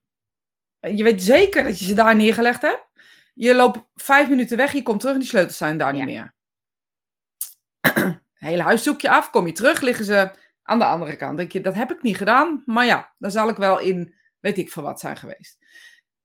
[0.80, 2.86] Je weet zeker dat je ze daar neergelegd hebt.
[3.34, 6.04] Je loopt vijf minuten weg, je komt terug en die sleutels zijn daar Ja.
[6.04, 6.34] niet meer.
[7.80, 10.30] Het hele huis zoek je af, kom je terug, liggen ze
[10.68, 11.36] aan de andere kant.
[11.36, 14.58] Denk je, dat heb ik niet gedaan, maar ja, dan zal ik wel in, weet
[14.58, 15.58] ik veel wat zijn geweest.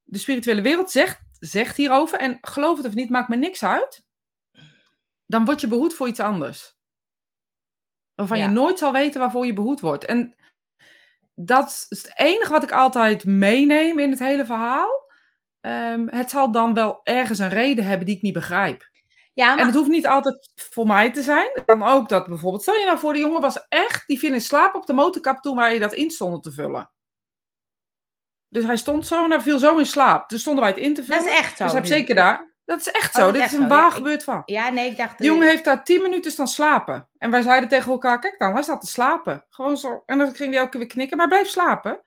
[0.03, 4.03] De spirituele wereld zegt, zegt hierover, en geloof het of niet, maakt me niks uit.
[5.25, 6.75] Dan word je behoed voor iets anders.
[8.15, 8.43] Waarvan Ja.
[8.43, 10.05] je nooit zal weten waarvoor je behoed wordt.
[10.05, 10.35] En
[11.35, 15.11] dat is het enige wat ik altijd meeneem in het hele verhaal.
[15.61, 18.89] Ehm, het zal dan wel ergens een reden hebben die ik niet begrijp.
[19.33, 21.49] Ja, En het hoeft niet altijd voor mij te zijn.
[21.53, 24.33] Het kan ook dat bijvoorbeeld, stel je nou voor, de jongen was echt, die viel
[24.33, 26.91] in slaap op de motorkap toen wij dat in stonden te vullen.
[28.49, 30.29] Dus hij stond zo en hij viel zo in slaap.
[30.29, 31.23] Dus stonden wij het in te vullen.
[31.23, 31.63] dat is echt zo.
[31.63, 31.97] dus hij heeft nu.
[31.99, 32.51] zeker daar.
[32.65, 33.27] Dat is echt Oh, zo.
[33.27, 34.41] is Dit echt is een zo, waar gebeurd van.
[34.45, 35.17] Ja, nee, ik dacht...
[35.17, 37.09] De jongen heeft daar tien minuten staan slapen.
[37.17, 39.45] En wij zeiden tegen elkaar, kijk dan, hij staat te slapen.
[39.49, 40.03] Gewoon zo.
[40.05, 42.01] En dan ging hij elke keer weer knikken, maar hij bleef slapen.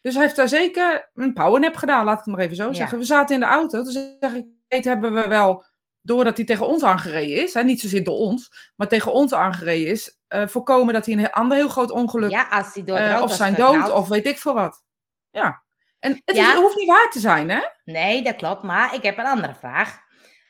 [0.00, 2.72] Dus hij heeft daar zeker een powernap gedaan, laat ik het maar even zo Ja.
[2.74, 2.98] zeggen.
[2.98, 5.64] We zaten in de auto, dus zeg ik, dit hebben we wel,
[6.08, 9.86] doordat hij tegen ons aangereden is, hè, niet zozeer door ons, maar tegen ons aangereden
[9.90, 13.22] is, eh, voorkomen dat hij een ander heel groot ongeluk, Ja, als hij door rood
[13.22, 14.84] of zijn dood, of weet ik veel wat.
[15.30, 15.62] Ja.
[15.98, 16.42] En het, Ja.
[16.42, 17.60] is, het hoeft niet waar te zijn, hè?
[17.84, 18.62] Nee, dat klopt.
[18.62, 19.98] Maar ik heb een andere vraag.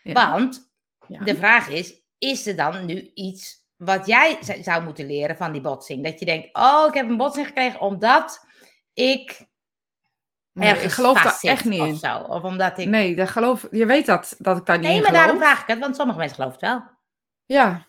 [0.03, 0.13] Ja.
[0.13, 0.71] Want
[1.07, 1.25] Ja.
[1.25, 5.61] de vraag is, is er dan nu iets wat jij zou moeten leren van die
[5.61, 6.05] botsing?
[6.05, 8.47] Dat je denkt, oh, ik heb een botsing gekregen omdat
[8.95, 9.48] ik
[10.59, 11.97] Nee, ik geloof daar echt niet of in.
[11.97, 12.17] zo.
[12.17, 12.89] Of omdat ik...
[12.89, 15.61] Nee, dat geloof, je weet dat, dat ik daar niet Nee, in maar daarom vraag
[15.61, 16.83] ik het, want sommige mensen geloven het wel.
[17.47, 17.87] Ja,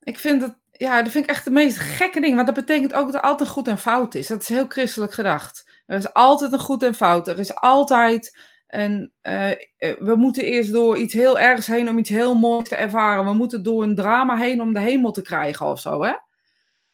[0.00, 2.34] ik vind dat, ja, dat vind ik echt de meest gekke ding.
[2.34, 4.26] Want dat betekent ook dat er altijd goed en fout is.
[4.26, 5.82] Dat is heel christelijk gedacht.
[5.86, 7.28] Er is altijd een goed en fout.
[7.28, 9.56] Er is altijd een, eh, eh,
[9.98, 13.24] we moeten eerst door iets heel ergs heen om iets heel moois te ervaren.
[13.24, 16.12] We moeten door een drama heen om de hemel te krijgen of zo, hè?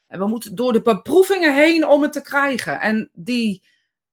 [0.06, 2.80] En we moeten door de beproevingen heen om het te krijgen.
[2.80, 3.62] En die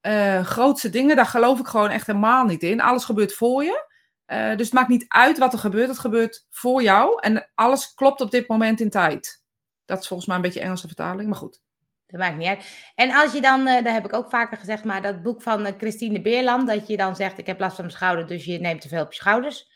[0.01, 2.81] eh, grootste dingen, daar geloof ik gewoon echt helemaal niet in.
[2.81, 3.89] Alles gebeurt voor je.
[4.25, 5.87] Eh, dus het maakt niet uit wat er gebeurt.
[5.89, 7.19] Het gebeurt voor jou.
[7.21, 9.43] En alles klopt op dit moment in tijd.
[9.85, 11.61] Dat is volgens mij een beetje Engelse vertaling, maar goed.
[12.07, 12.65] Dat maakt niet uit.
[12.95, 15.73] En als je dan, eh dat heb ik ook vaker gezegd, maar dat boek van
[15.77, 18.81] Christine Beerland, dat je dan zegt, ik heb last van mijn schouder, dus je neemt
[18.81, 19.69] te veel op je schouders.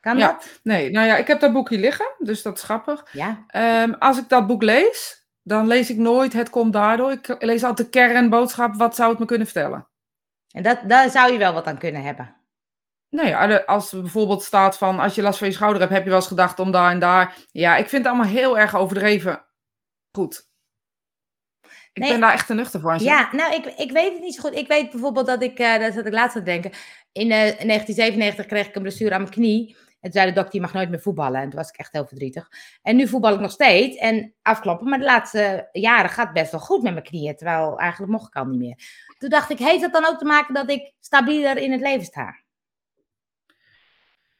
[0.00, 0.26] Kan Ja.
[0.32, 0.60] dat?
[0.62, 3.04] Nee, nou ja, ik heb dat boekje liggen, dus dat is grappig.
[3.12, 3.44] Ja.
[3.46, 7.12] Ehm, als ik dat boek lees, dan lees ik nooit Het komt daardoor.
[7.12, 9.88] Ik lees altijd de kernboodschap, wat zou het me kunnen vertellen?
[10.50, 12.36] En dat, daar zou je wel wat aan kunnen hebben.
[13.08, 15.92] Nou ja, de- als er bijvoorbeeld staat van, als je last van je schouder hebt,
[15.92, 17.36] heb je wel eens gedacht om daar en daar.
[17.50, 19.44] Ja, ik vind het allemaal heel erg overdreven.
[20.16, 20.52] Goed.
[21.92, 22.10] Ik Nee.
[22.10, 22.90] ben daar echt te nuchter voor.
[22.90, 23.10] Angela.
[23.18, 24.54] Ja, nou, ik, ik weet het niet zo goed.
[24.58, 26.70] Ik weet bijvoorbeeld dat ik, eh dat zat ik laatst aan denken.
[27.12, 29.76] In eh, 1997 kreeg ik een blessure aan mijn knie.
[30.04, 31.40] En toen zei de dokter, je mag nooit meer voetballen.
[31.40, 32.48] En toen was ik echt heel verdrietig.
[32.82, 33.96] En nu voetbal ik nog steeds.
[33.96, 34.88] En afkloppen.
[34.88, 37.36] Maar de laatste jaren gaat het best wel goed met mijn knieën.
[37.36, 38.76] Terwijl eigenlijk mocht ik al niet meer.
[39.18, 42.04] Toen dacht ik, heeft dat dan ook te maken dat ik stabieler in het leven
[42.04, 42.42] sta?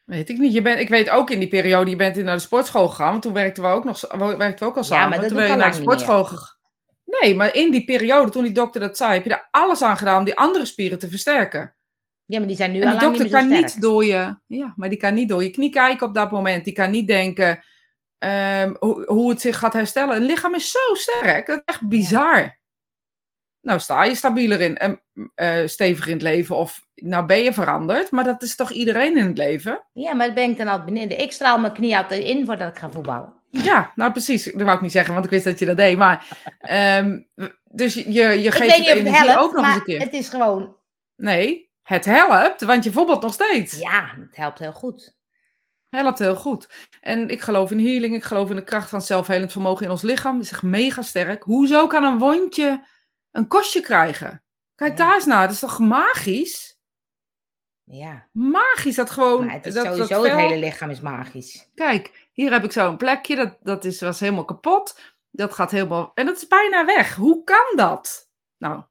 [0.05, 0.53] Weet ik niet.
[0.53, 3.11] Je bent, ik weet ook in die periode, je bent naar de sportschool gegaan.
[3.11, 5.09] Want toen werkten we ook, nog, werkten we ook al samen.
[5.09, 6.57] maar dat toen ben je naar de sportschool gegaan.
[7.05, 9.96] Nee, maar in die periode, toen die dokter dat zei, heb je daar alles aan
[9.96, 11.74] gedaan om die andere spieren te versterken.
[12.26, 13.60] Ja, maar die zijn nu En die niet dokter kan sterk.
[13.60, 16.64] niet door je, ja, maar die kan niet door je knie kijken op dat moment.
[16.64, 17.64] Die kan niet denken
[18.18, 20.16] ehm, hoe, hoe het zich gaat herstellen.
[20.16, 22.58] Een lichaam is zo sterk, dat is echt bizar.
[23.60, 25.00] Nou sta je stabieler in en
[25.34, 29.16] eh, stevig in het leven of nou ben je veranderd, maar dat is toch iedereen
[29.16, 29.84] in het leven?
[29.92, 31.20] Ja, maar dat ben ik dan al beneden.
[31.20, 33.32] Ik straal mijn knie altijd in voordat ik ga voetballen.
[33.50, 34.44] Ja, nou precies.
[34.44, 35.96] Dat wou ik niet zeggen, want ik wist dat je dat deed.
[35.96, 36.26] Maar,
[36.58, 37.20] ehm,
[37.64, 40.00] dus je, je geeft het het energie helpt, ook nog eens een keer.
[40.00, 40.76] het is gewoon...
[41.16, 43.78] Nee, het helpt, want je voetbalt nog steeds.
[43.78, 45.16] Ja, het helpt heel goed.
[45.88, 46.68] Helpt heel goed.
[47.00, 50.02] En ik geloof in healing, ik geloof in de kracht van zelfhelend vermogen in ons
[50.02, 50.34] lichaam.
[50.36, 51.42] Het is echt mega sterk.
[51.42, 52.86] Hoezo kan een wondje
[53.30, 54.42] een kostje krijgen?
[54.74, 55.04] Kijk Ja.
[55.04, 56.78] daar eens naar, dat is toch magisch?
[57.84, 59.44] Ja, Magisch, dat gewoon...
[59.44, 61.70] maar het is dat, dat sowieso het hele lichaam is magisch.
[61.74, 65.00] Kijk, hier heb ik zo een plekje, dat, dat is, was helemaal kapot.
[65.30, 66.10] Dat gaat helemaal...
[66.14, 67.14] En dat is bijna weg.
[67.14, 68.30] Hoe kan dat?
[68.58, 68.82] Nou,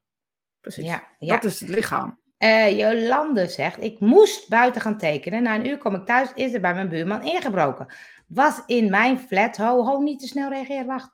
[0.60, 0.84] precies.
[0.84, 1.34] Ja, ja.
[1.34, 2.20] Dat is het lichaam.
[2.36, 5.42] Eh, Jolande zegt, ik moest buiten gaan tekenen.
[5.42, 7.86] Na een uur kom ik thuis, is er bij mijn buurman ingebroken.
[8.26, 11.10] Was in mijn flat, ho, ho, niet te snel reageren, wacht.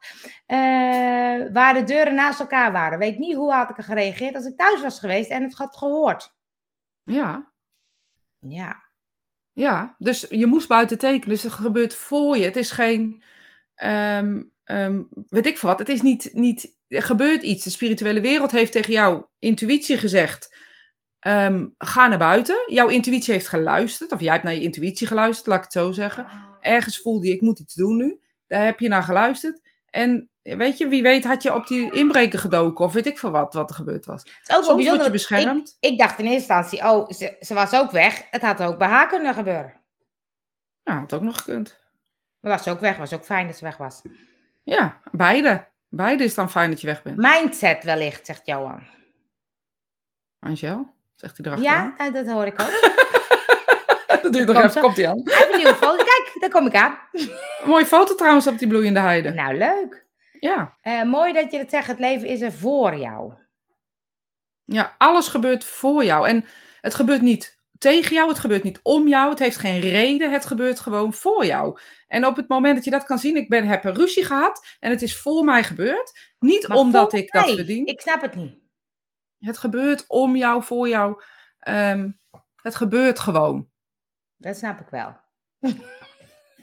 [0.46, 0.58] Eh,
[1.52, 2.98] waar de deuren naast elkaar waren.
[2.98, 5.76] Weet niet hoe had ik er gereageerd als ik thuis was geweest en het had
[5.76, 6.34] gehoord.
[7.04, 7.52] Ja,
[8.38, 8.82] Ja,
[9.52, 9.94] ja.
[9.98, 11.28] Dus je moest buiten tekenen.
[11.28, 12.44] Dus het gebeurt voor je.
[12.44, 13.22] Het is geen...
[13.74, 14.42] ehm,
[15.28, 15.78] weet ik wat.
[15.78, 16.78] Het is niet, niet...
[16.88, 17.64] Er gebeurt iets.
[17.64, 20.59] De spirituele wereld heeft tegen jouw intuïtie gezegd...
[21.20, 22.62] ehm, ga naar buiten.
[22.66, 24.12] Jouw intuïtie heeft geluisterd.
[24.12, 26.26] Of jij hebt naar je intuïtie geluisterd, laat ik het zo zeggen.
[26.60, 28.20] Ergens voelde je, ik moet iets doen nu.
[28.46, 29.60] Daar heb je naar geluisterd.
[29.90, 32.84] En weet je, wie weet had je op die inbreker gedoken.
[32.84, 34.22] Of weet ik veel wat, wat er gebeurd was.
[34.22, 35.76] het is ook Soms word je beschermd.
[35.80, 38.22] Ik, ik dacht in eerste instantie, oh, ze, ze was ook weg.
[38.30, 39.80] Het had ook bij haar kunnen gebeuren.
[40.82, 41.78] Ja, had ook nog gekund.
[42.40, 44.02] Maar was ze ook weg, was ook fijn dat ze weg was.
[44.62, 45.68] Ja, beide.
[45.88, 47.16] Beide is dan fijn dat je weg bent.
[47.16, 48.82] Mindset wellicht, zegt Johan.
[50.38, 51.94] Angel, zegt hij erachteraan.
[51.98, 52.80] Ja, eh, dat hoor ik ook.
[54.22, 55.22] dat duurt nog even, komt hij aan.
[55.24, 55.96] Even een nieuwe foto.
[55.96, 56.98] Kijk, daar kom ik aan.
[57.12, 57.30] Een
[57.64, 59.30] mooie foto trouwens op die bloeiende heide.
[59.30, 60.06] Nou, leuk.
[60.40, 60.76] Ja.
[60.82, 63.32] Eh, mooi dat je het zegt, het leven is er voor jou.
[64.64, 66.28] ja, alles gebeurt voor jou.
[66.28, 66.44] En
[66.80, 70.46] het gebeurt niet tegen jou, het gebeurt niet om jou, het heeft geen reden, het
[70.46, 71.78] gebeurt gewoon voor jou.
[72.08, 74.76] En op het moment dat je dat kan zien, ik ben, heb een ruzie gehad
[74.80, 76.32] en het is voor mij gebeurd.
[76.38, 77.86] Niet Maar omdat ik dat verdien.
[77.86, 78.54] Ik snap het niet.
[79.40, 81.22] Het gebeurt om jou, voor jou.
[81.58, 82.10] Ehm,
[82.56, 83.70] het gebeurt gewoon.
[84.36, 85.16] Dat snap ik wel.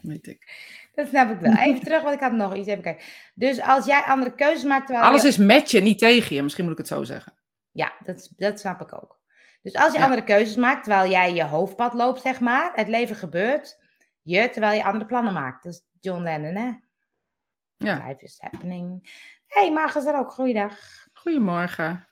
[0.01, 0.65] Weet ik.
[0.93, 1.53] Dat snap ik wel.
[1.57, 2.67] Even terug, want ik had nog iets.
[2.67, 3.05] Even kijken.
[3.35, 4.85] Dus als jij andere keuzes maakt...
[4.85, 6.43] Terwijl Alles je- is met je, niet tegen je.
[6.43, 7.33] Misschien moet ik het zo zeggen.
[7.71, 9.19] Ja, dat, dat snap ik ook.
[9.61, 10.03] Dus als je Ja.
[10.03, 12.71] andere keuzes maakt, terwijl jij je hoofdpad loopt, zeg maar.
[12.75, 13.79] Het leven gebeurt
[14.21, 15.63] je, terwijl je andere plannen maakt.
[15.63, 16.71] Dat is John Lennon, hè?
[17.77, 18.07] Ja.
[18.07, 19.09] Life is happening.
[19.47, 20.31] Hé, hey, Marg is er ook.
[20.31, 20.77] Goeiedag.
[21.13, 22.06] Goedemorgen.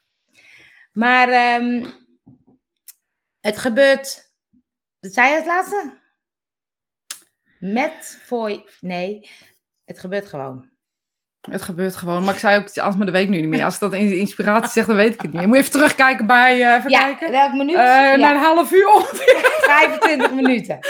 [0.95, 1.85] Maar ehm,
[3.39, 4.33] het gebeurt.
[4.99, 5.93] Je het laatste?
[7.59, 8.49] Met, voor.
[8.49, 9.29] je- Nee,
[9.85, 10.69] het gebeurt gewoon.
[11.41, 12.23] Het gebeurt gewoon.
[12.23, 13.63] Maar ik zei ook, als me de week nu niet meer.
[13.63, 15.41] Als ik dat in inspiratie zeg, dan weet ik het niet.
[15.41, 17.31] Je moet even terugkijken bij, uh, even ja, kijken.
[17.31, 17.75] welk minuut?
[17.75, 18.15] Uh, ja.
[18.15, 19.41] Na een half uur ongeveer.
[19.61, 20.79] 25 minuten.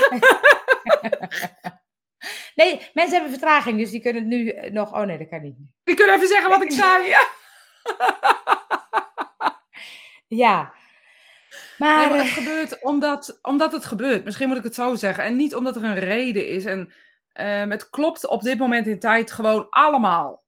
[2.56, 4.94] nee, mensen hebben vertraging, dus die kunnen het nu eh, nog...
[4.94, 5.56] Oh nee, dat kan niet.
[5.84, 7.08] Die kunnen even zeggen wat ik zei.
[7.08, 7.28] Ja.
[10.28, 10.74] Ja.
[11.78, 14.24] Maar, Nee, maar het eh, gebeurt omdat, omdat het gebeurt.
[14.24, 15.24] Misschien moet ik het zo zeggen.
[15.24, 16.66] En niet omdat er een reden is.
[16.66, 16.94] En
[17.32, 20.44] ehm, het klopt op dit moment in tijd gewoon allemaal.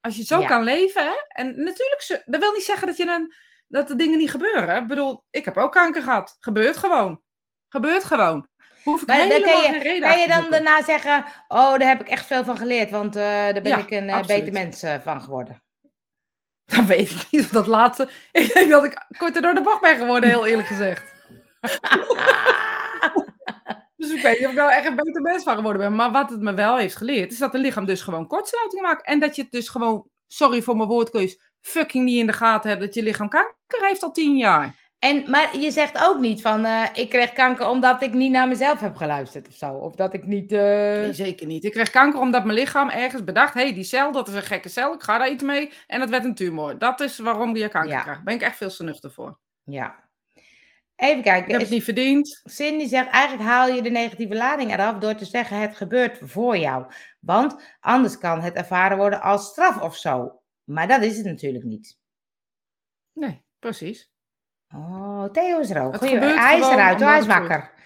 [0.00, 0.46] Als je zo Ja.
[0.46, 1.14] kan leven, hè?
[1.28, 3.34] En natuurlijk, dat wil niet zeggen dat, je een,
[3.68, 4.82] dat de dingen niet gebeuren.
[4.82, 6.36] Ik bedoel, ik heb ook kanker gehad.
[6.40, 7.22] Gebeurt gewoon.
[7.68, 8.48] Gebeurt gewoon.
[8.84, 11.24] Hoef ik maar dan kan geen je, reden kan je dan daarna zeggen...
[11.48, 14.08] Oh, daar heb ik echt veel van geleerd, want eh, daar ben Ja, ik een
[14.08, 14.44] eh, absoluut.
[14.44, 15.62] beter mens van geworden.
[16.76, 18.08] Dat weet ik niet, dat laatste.
[18.32, 21.02] Ik denk dat ik korter door de bocht ben geworden, heel eerlijk gezegd.
[23.96, 25.94] Dus ik weet niet of ik nou echt een beter mens van geworden ben.
[25.94, 29.06] Maar wat het me wel heeft geleerd, is dat het lichaam dus gewoon kortsluiting maakt.
[29.06, 32.68] En dat je het dus gewoon, sorry voor mijn woordkeus, fucking niet in de gaten
[32.70, 34.74] hebt dat je lichaam kanker heeft al tien jaar.
[35.00, 36.64] En, maar je zegt ook niet van...
[36.64, 39.72] eh, ik kreeg kanker omdat ik niet naar mezelf heb geluisterd of zo.
[39.72, 40.52] Of dat ik niet...
[40.52, 41.64] eh, Nee, zeker niet.
[41.64, 44.42] Ik kreeg kanker omdat mijn lichaam ergens bedacht, hé, hey, die cel, dat is een
[44.42, 45.70] gekke cel, ik ga daar iets mee.
[45.86, 46.78] En dat werd een tumor.
[46.78, 48.00] Dat is waarom je kanker Ja.
[48.00, 48.14] krijgt.
[48.18, 49.38] Daar ben ik echt veel te nuchter voor.
[49.64, 50.08] Ja.
[50.96, 51.52] Even Ik kijken.
[51.52, 52.40] heb het niet verdiend.
[52.44, 56.56] Cindy zegt, eigenlijk haal je de negatieve lading eraf door te zeggen het gebeurt voor
[56.58, 56.92] jou.
[57.20, 60.40] Want anders kan het ervaren worden als straf of zo.
[60.64, 61.98] Maar dat is het natuurlijk niet.
[63.12, 64.10] Nee, precies.
[64.74, 65.96] Oh, Theo is er ook.
[65.96, 67.70] Goeie, hij is eruit, hij is wakker.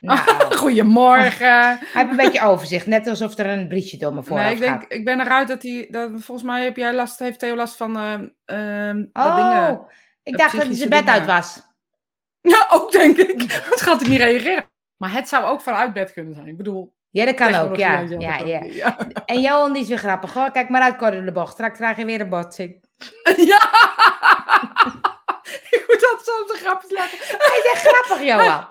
[0.00, 1.46] Nou, Goedemorgen.
[1.68, 4.58] hij heeft een beetje overzicht, net alsof er een briesje door me Nee, voorhoofd ik,
[4.58, 4.92] denk, gaat.
[4.92, 5.88] ik ben eruit dat hij.
[5.90, 7.96] Dat, volgens mij heb jij last, heeft Theo last van.
[7.96, 9.80] ehm ehm, dat Oh, dingen.
[10.22, 11.60] ik dacht dat hij zijn bed uit was.
[12.40, 13.60] Ja, ook denk ik.
[13.64, 14.64] Anders gaat hij niet reageren.
[14.96, 16.46] Maar het zou ook vanuit bed kunnen zijn.
[16.46, 16.94] Ik bedoel.
[17.10, 17.98] Ja, dat kan ook, ja.
[17.98, 18.96] ja, dat ja.
[19.26, 20.50] En Johan die is weer grappig hoor.
[20.50, 21.52] Kijk maar uit, Cor de bocht.
[21.52, 22.84] Straks krijg je weer een botsing.
[23.36, 23.70] Ja!
[25.76, 27.18] ik moet dat zo de grapjes laten.
[27.18, 28.66] Hij is echt grappig, Johan.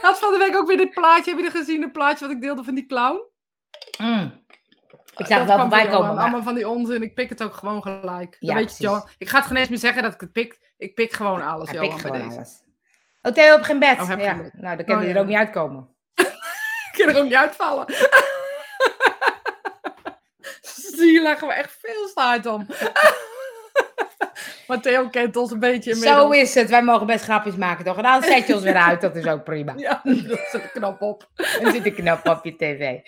[0.00, 1.30] Had van de week ook weer dit plaatje.
[1.30, 1.82] Heb je er gezien?
[1.82, 3.20] Een plaatje wat ik deelde van die clown?
[3.98, 4.40] Mm.
[5.16, 6.14] Ik zag wel voorbij komen.
[6.14, 7.02] maar- Allemaal van die onzin.
[7.02, 8.36] Ik pik het ook gewoon gelijk.
[8.40, 8.82] Ja, weet je.
[8.84, 9.08] Johan.
[9.18, 10.72] Ik ga het geen eens meer zeggen dat ik het pik.
[10.76, 12.36] Ik pik gewoon alles, Hij Johan, bij gewoon deze.
[12.36, 12.60] alles.
[13.22, 14.00] Oh, Theo heb geen bed.
[14.00, 14.14] Oh, ja.
[14.32, 14.52] geen bed.
[14.54, 15.20] Nou, dan kan Oh, er ja.
[15.20, 15.88] ook niet uitkomen.
[16.14, 17.86] Ik kan er ook niet uitvallen.
[20.96, 22.66] Hier lachen we echt veel staart om.
[24.72, 26.20] Maar Theo kent ons een beetje inmiddels.
[26.20, 26.70] Zo is het.
[26.70, 27.96] Wij mogen best grapjes maken, toch?
[27.96, 29.00] En dan zet je ons weer uit.
[29.00, 29.72] Dat is ook prima.
[29.76, 30.00] Ja,
[30.52, 31.30] dat de knop op.
[31.62, 32.98] Dan zit een knop op je tv.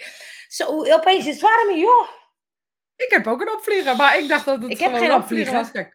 [0.48, 2.08] Zo, opeens is het warm hier, joh.
[2.96, 5.52] Ik heb ook een opvlieger, maar ik dacht dat het Ik heb geen een opvlieger
[5.52, 5.70] was.
[5.70, 5.94] Kijk,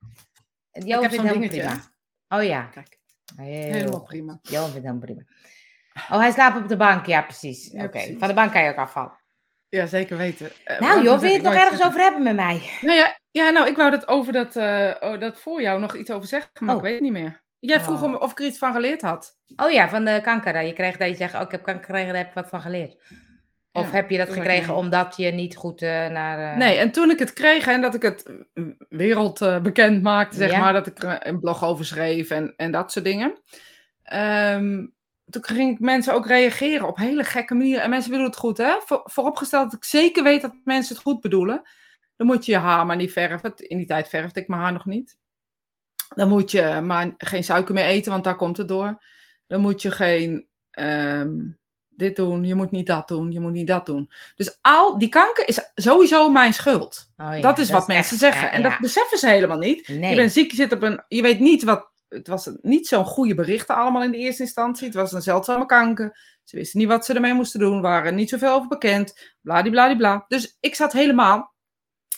[0.72, 2.38] Johan heb vindt helemaal dingetje, prima.
[2.42, 2.62] Oh ja.
[2.64, 2.98] Kijk,
[3.36, 4.40] Heel helemaal prima.
[4.42, 5.22] Johan vindt het helemaal prima.
[6.10, 7.06] Oh, hij slaapt op de bank.
[7.06, 7.72] Ja, precies.
[7.72, 8.16] Ja, Oké.
[8.20, 9.20] Van de bank kan je ook afvallen.
[9.70, 10.52] Ja, zeker weten.
[10.64, 11.88] Eh, Nou joh, wil je het nog ergens zeggen?
[11.88, 12.70] over hebben met mij?
[12.82, 15.96] Nou ja, ja, nou, ik wou dat over dat, eh, oh, dat voor jou nog
[15.96, 16.76] iets over zeggen, maar Oh.
[16.76, 17.42] ik weet het niet meer.
[17.60, 18.22] Jij vroeg Oh.
[18.22, 19.38] of ik er iets van geleerd had.
[19.56, 20.62] Oh ja, van de kanker.
[20.62, 22.62] Je kreeg dat je zegt, oh, ik heb kanker gekregen, daar heb ik wat van
[22.62, 22.96] geleerd.
[23.72, 26.52] Of Ja, heb je dat ik gekregen omdat je niet goed eh, naar...
[26.52, 28.32] eh, Nee, en toen ik het kreeg en dat ik het
[28.90, 30.60] wereldbekend bekend maakte, zeg Ja.
[30.60, 33.42] maar, dat ik er een blog over schreef en, en dat soort dingen.
[34.04, 34.86] Ehm,
[35.30, 37.84] toen ging mensen ook reageren op hele gekke manieren.
[37.84, 38.74] En mensen bedoelen het goed, hè?
[38.86, 41.62] Voor, vooropgesteld dat ik zeker weet dat mensen het goed bedoelen.
[42.20, 43.54] Dan moet je je haar maar niet verven.
[43.56, 45.18] In die tijd verfde ik mijn haar nog niet.
[46.16, 49.04] Dan moet je maar geen suiker meer eten, want daar komt het door.
[49.48, 51.38] Dan moet je geen ehm,
[51.90, 54.12] dit doen, je moet niet dat doen, je moet niet dat doen.
[54.36, 57.10] Dus al die kanker is sowieso mijn schuld.
[57.18, 58.50] oh ja, dat is wat mensen echt, zeggen.
[58.50, 58.70] eh, en ja.
[58.70, 59.88] dat beseffen ze helemaal niet.
[59.88, 60.10] Nee.
[60.10, 61.04] Je bent ziek, je zit op een.
[61.08, 61.92] Je weet niet wat.
[62.10, 64.86] Het was niet zo'n goede berichten allemaal in de eerste instantie.
[64.86, 66.38] Het was een zeldzame kanker.
[66.44, 67.82] Ze wisten niet wat ze ermee moesten doen.
[67.82, 69.36] waren niet zoveel over bekend.
[69.42, 70.26] Bladibladibla.
[70.28, 71.54] Dus ik zat helemaal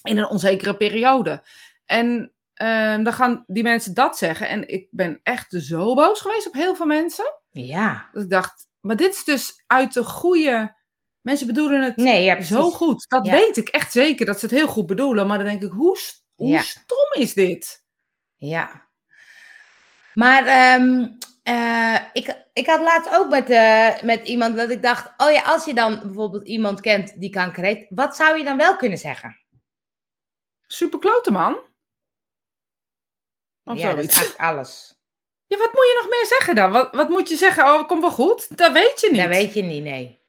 [0.03, 1.43] in een onzekere periode.
[1.85, 4.47] En ehm, dan gaan die mensen dat zeggen.
[4.49, 7.33] En ik ben echt zo boos geweest op heel veel mensen.
[7.49, 8.09] Ja.
[8.13, 10.75] Dat ik dacht, maar dit is dus uit de goede.
[11.21, 12.55] Mensen bedoelen het Nee, ja, precies.
[12.55, 13.05] zo goed.
[13.09, 13.31] Dat Ja.
[13.31, 15.27] weet ik echt zeker, dat ze het heel goed bedoelen.
[15.27, 16.61] Maar dan denk ik, hoe, st- hoe Ja.
[16.61, 17.83] stom is dit?
[18.35, 18.89] Ja.
[20.13, 21.07] Maar ehm,
[21.43, 25.41] eh, ik, ik had laatst ook met, eh, met iemand dat ik dacht, oh ja,
[25.41, 28.97] als je dan bijvoorbeeld iemand kent die kanker heeft, wat zou je dan wel kunnen
[28.97, 29.39] zeggen?
[30.71, 31.59] Super klote man.
[33.63, 34.99] Of ja, dat is alles.
[35.47, 36.71] Ja, wat moet je nog meer zeggen dan?
[36.71, 37.63] Wat, wat moet je zeggen?
[37.63, 38.57] Oh, komt wel goed?
[38.57, 39.21] Dat weet je niet.
[39.21, 40.19] Dat weet je niet, nee.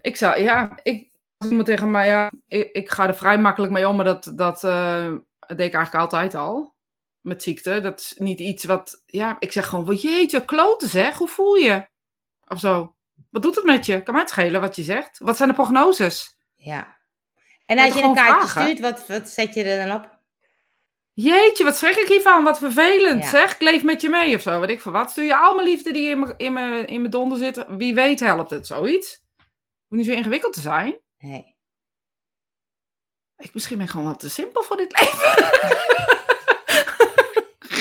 [0.00, 3.72] Ik zou, ja, ik, als iemand tegen mij, ja, ik, ik ga er vrij makkelijk
[3.72, 6.74] mee om, maar dat, dat, eh, dat deed ik eigenlijk altijd al.
[7.20, 7.80] Met ziekte.
[7.80, 11.54] Dat is niet iets wat, ja, ik zeg gewoon, wat jeetje, kloten zeg, hoe voel
[11.54, 11.86] je?
[12.46, 12.94] Of zo.
[13.30, 14.02] Wat doet het met je?
[14.02, 15.18] Kan mij het schelen wat je zegt?
[15.18, 16.36] Wat zijn de prognoses?
[16.54, 17.02] Ja.
[17.66, 18.62] En als je een kaartje vragen?
[18.62, 20.12] stuurt, wat, wat zet je er dan op?
[21.12, 22.44] Jeetje, wat schrik ik hiervan?
[22.44, 23.28] Wat vervelend, Ja.
[23.30, 23.54] zeg.
[23.54, 24.60] Ik leef met je mee of zo.
[24.60, 25.10] Weet ik veel wat.
[25.10, 27.64] Stuur je al mijn liefde die in mijn, in mijn, in mijn donder zit.
[27.68, 29.22] Wie weet helpt het, zoiets.
[29.88, 30.98] Moet niet zo ingewikkeld te zijn.
[31.18, 31.52] Nee.
[33.36, 35.32] Ik misschien ben ik gewoon wat te simpel voor dit leven.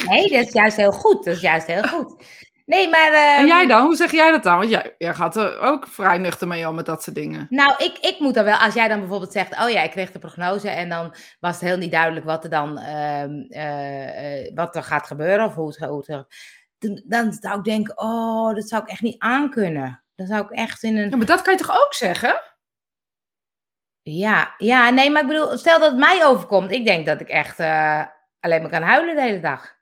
[0.09, 1.23] nee, dat is juist heel goed.
[1.25, 2.23] Dat is juist heel goed.
[2.65, 3.13] Nee, maar...
[3.13, 3.85] En ehm, jij dan?
[3.85, 4.57] Hoe zeg jij dat dan?
[4.57, 7.45] Want jij, jij gaat er ook vrij nuchter mee om met dat soort dingen.
[7.49, 10.11] Nou, ik, ik moet dan wel, als jij dan bijvoorbeeld zegt, oh ja, ik kreeg
[10.11, 14.55] de prognose en dan was het heel niet duidelijk wat er dan, ehm, eh, eh,
[14.55, 16.25] wat er gaat gebeuren of hoe het, hoe het
[16.77, 20.03] dan, dan zou ik denken, oh, dat zou ik echt niet aankunnen.
[20.15, 22.41] Dan zou ik echt in een, Ja, maar dat kan je toch ook zeggen?
[24.03, 27.29] ja, ja, nee, maar ik bedoel, stel dat het mij overkomt, ik denk dat ik
[27.29, 28.05] echt eh,
[28.39, 29.75] alleen maar kan huilen de hele dag.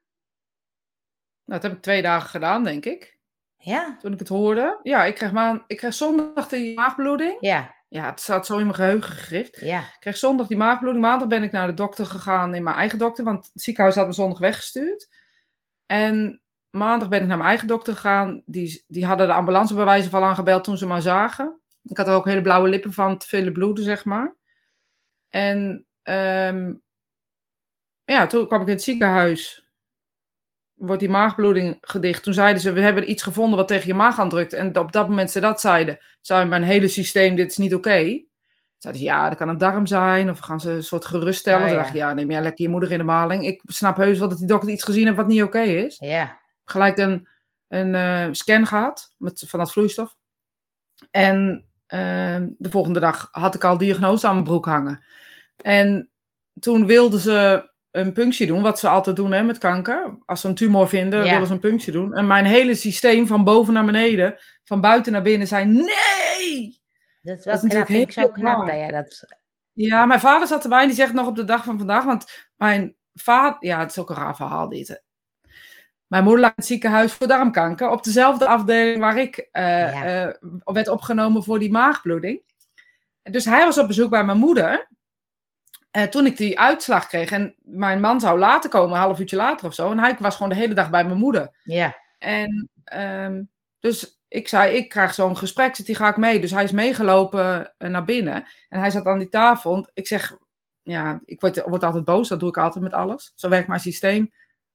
[1.52, 3.20] Nou, dat heb ik twee dagen gedaan, denk ik.
[3.58, 4.80] Ja, Toen ik het hoorde.
[4.84, 7.38] Ja, ik kreeg, maan, ik kreeg zondag die maagbloeding.
[7.40, 9.60] ja, Ja, het staat zo in mijn geheugen gegrift.
[9.60, 11.04] ja, Ik kreeg zondag die maagbloeding.
[11.06, 13.24] Maandag ben ik naar de dokter gegaan in mijn eigen dokter.
[13.24, 15.08] Want het ziekenhuis had me zondag weggestuurd.
[15.86, 18.42] En maandag ben ik naar mijn eigen dokter gegaan.
[18.46, 21.62] Die, die hadden de ambulance bij wijze van aangebeld toen ze me zagen.
[21.84, 24.36] Ik had er ook hele blauwe lippen van te vele bloeden, zeg maar.
[25.30, 26.74] En ehm,
[28.04, 29.61] ja, toen kwam ik in het ziekenhuis.
[30.82, 32.24] Wordt die maagbloeding gedicht.
[32.24, 34.54] Toen zeiden ze, we hebben iets gevonden wat tegen je maag aandrukt.
[34.54, 38.24] En op dat moment ze dat zeiden, zei mijn hele systeem, dit is niet oké.
[38.78, 40.30] Zeiden ze, ja, dat kan een darm zijn.
[40.30, 41.62] Of gaan ze een soort geruststellen.
[41.62, 41.82] Oh, Toen ja.
[41.82, 43.46] dacht ik, ja, neem jij lekker je moeder in de maling.
[43.46, 45.98] Ik snap heus wel dat die dokter iets gezien heeft wat niet oké is.
[46.00, 47.28] ja, Gelijk een,
[47.68, 50.16] een eh, scan gehad met, van dat vloeistof.
[51.12, 55.04] En ehm, de volgende dag had ik al diagnose aan mijn broek hangen.
[55.58, 56.10] En
[56.60, 60.18] toen wilden ze een punctie doen, wat ze altijd doen hè, met kanker.
[60.26, 61.32] Als ze een tumor vinden, Ja.
[61.32, 62.14] willen ze een punctie doen.
[62.14, 66.80] En mijn hele systeem van boven naar beneden, van buiten naar binnen, zei nee!
[67.22, 67.88] dat is Dat wel is knap.
[67.90, 69.24] ik zo knap dat jij dat...
[69.74, 72.50] Ja, mijn vader zat erbij en die zegt nog op de dag van vandaag, want
[72.56, 75.04] mijn vader, ja, het is ook een raar verhaal dit.
[76.08, 80.28] Mijn moeder lag in het ziekenhuis voor darmkanker op dezelfde afdeling waar ik eh, Ja.
[80.28, 82.42] eh, werd opgenomen voor die maagbloeding.
[83.24, 84.88] Dus hij was op bezoek bij mijn moeder.
[85.92, 89.36] Eh, toen ik die uitslag kreeg en mijn man zou later komen, een half uurtje
[89.36, 89.92] later of zo.
[89.92, 91.58] En hij was gewoon de hele dag bij mijn moeder.
[91.64, 93.44] Ja, En ehm,
[93.80, 96.40] dus ik zei, ik krijg zo'n gesprek, zit die ga ik mee.
[96.40, 98.46] Dus hij is meegelopen eh, naar binnen.
[98.70, 99.76] En hij zat aan die tafel.
[99.76, 100.38] En Ik zeg,
[100.82, 102.28] ja, ik word, word altijd boos.
[102.28, 103.32] Dat doe ik altijd met alles.
[103.36, 104.24] Zo werkt mijn systeem.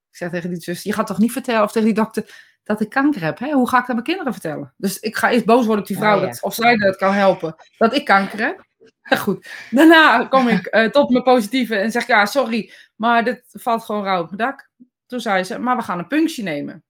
[0.09, 2.81] Ik zeg tegen die zus, je gaat toch niet vertellen, of tegen die dokter, dat
[2.81, 3.39] ik kanker heb.
[3.39, 3.51] Hè?
[3.51, 4.73] Hoe ga ik dat mijn kinderen vertellen?
[4.77, 6.27] Dus ik ga eerst boos worden op die vrouw, Oh, ja.
[6.27, 8.66] dat, of zij dat kan helpen, dat ik kanker heb.
[9.23, 9.47] Goed.
[9.69, 14.03] Daarna kom ik eh, tot mijn positieve en zeg, ja, sorry, maar dit valt gewoon
[14.03, 14.69] rauw op mijn dak.
[15.05, 16.83] Toen zei ze, maar we gaan een punctie nemen.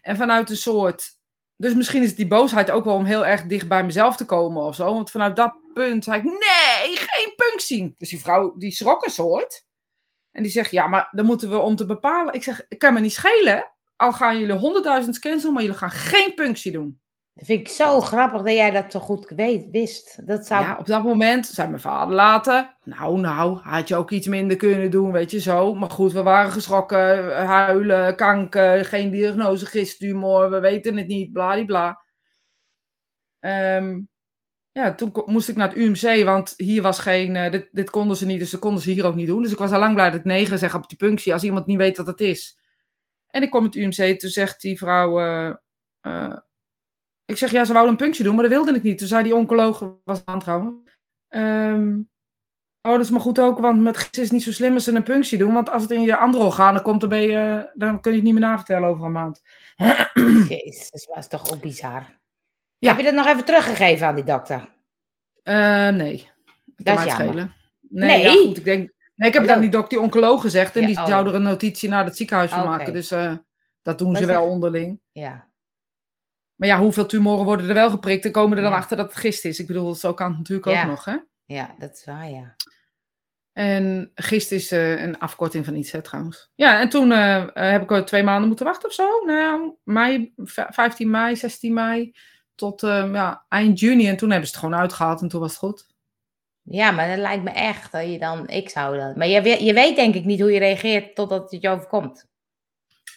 [0.00, 1.16] En vanuit een soort.
[1.56, 4.62] Dus misschien is die boosheid ook wel om heel erg dicht bij mezelf te komen
[4.62, 4.84] of zo.
[4.94, 7.94] Want vanuit dat punt zei ik: nee, geen punctie.
[7.98, 9.64] Dus die vrouw die schrok een soort.
[10.30, 12.34] En die zegt: ja, maar dan moeten we om te bepalen.
[12.34, 13.72] Ik zeg: ik kan me niet schelen.
[13.96, 17.00] Al gaan jullie honderdduizend scans doen, maar jullie gaan geen punctie doen.
[17.38, 20.26] Dat vind ik zo grappig dat jij dat zo goed weet, wist.
[20.26, 20.64] Dat zou...
[20.64, 22.76] Ja, op dat moment zei mijn vader later.
[22.84, 25.74] Nou, nou, had je ook iets minder kunnen doen, weet je zo.
[25.74, 32.02] Maar goed, we waren geschrokken, huilen, kanker, geen diagnose, gisttumor, we weten het niet, bladibla.
[33.40, 33.98] Ehm
[34.78, 38.16] ja, toen moest ik naar het UMC, want hier was geen, eh, dit, dit konden
[38.16, 39.42] ze niet, dus dat konden ze hier ook niet doen.
[39.42, 41.66] Dus ik was al lang blij dat ik negen zeg op die punctie, als iemand
[41.66, 42.58] niet weet wat het is.
[43.26, 45.54] En ik kom het UMC, toen zegt die vrouw, eh,
[46.00, 46.36] eh,
[47.28, 48.98] ik zeg, ja, ze wou een punctie doen, maar dat wilde ik niet.
[48.98, 50.74] Toen zei die oncoloog, was aan trouwens,
[51.28, 51.96] ehm,
[52.82, 54.92] oh, dat is maar goed ook, want met gids is niet zo slim als ze
[54.92, 58.00] een punctie doen, want als het in je andere organen komt, dan, ben je, dan
[58.00, 59.42] kun je het niet meer navertellen over een maand.
[60.48, 62.18] Jezus, dat was toch ook bizar.
[62.78, 62.88] Ja.
[62.88, 64.68] Heb je dat nog even teruggegeven aan die dokter?
[65.42, 66.30] Eh, nee.
[66.76, 67.10] Dat is jammer.
[67.10, 67.54] schelen.
[67.80, 68.22] Nee, Nee?
[68.22, 68.92] ja, goed, ik denk...
[69.14, 69.70] Nee, ik heb het aan Hallo.
[69.70, 71.06] die, dok, die oncoloog gezegd en Ja, die oh.
[71.06, 72.92] zou er een notitie naar het ziekenhuis van maken.
[72.92, 73.32] Dus eh,
[73.82, 75.00] dat doen Dat ze wel onderling.
[75.12, 75.47] Ja.
[76.58, 78.78] Maar ja, hoeveel tumoren worden er wel geprikt en komen er dan Ja.
[78.78, 79.58] achter dat het gist is?
[79.58, 80.82] Ik bedoel, zo kan het natuurlijk Ja.
[80.82, 81.16] ook nog, hè?
[81.44, 82.54] ja, dat is waar, ja.
[83.52, 86.50] En gist is eh, een afkorting van iets, hè, trouwens.
[86.54, 89.24] Ja, en toen eh, eh, heb ik twee maanden moeten wachten of zo.
[89.24, 92.12] Nou, mei, v- 15 mei, 16 mei,
[92.54, 94.08] tot eh, ja, eind juni.
[94.08, 95.86] En toen hebben ze het gewoon uitgehaald en toen was het goed.
[96.62, 98.48] Ja, maar dat lijkt me echt dat je dan...
[98.48, 99.16] Ik zou dat...
[99.16, 102.26] Maar je, je weet denk ik niet hoe je reageert totdat het je overkomt.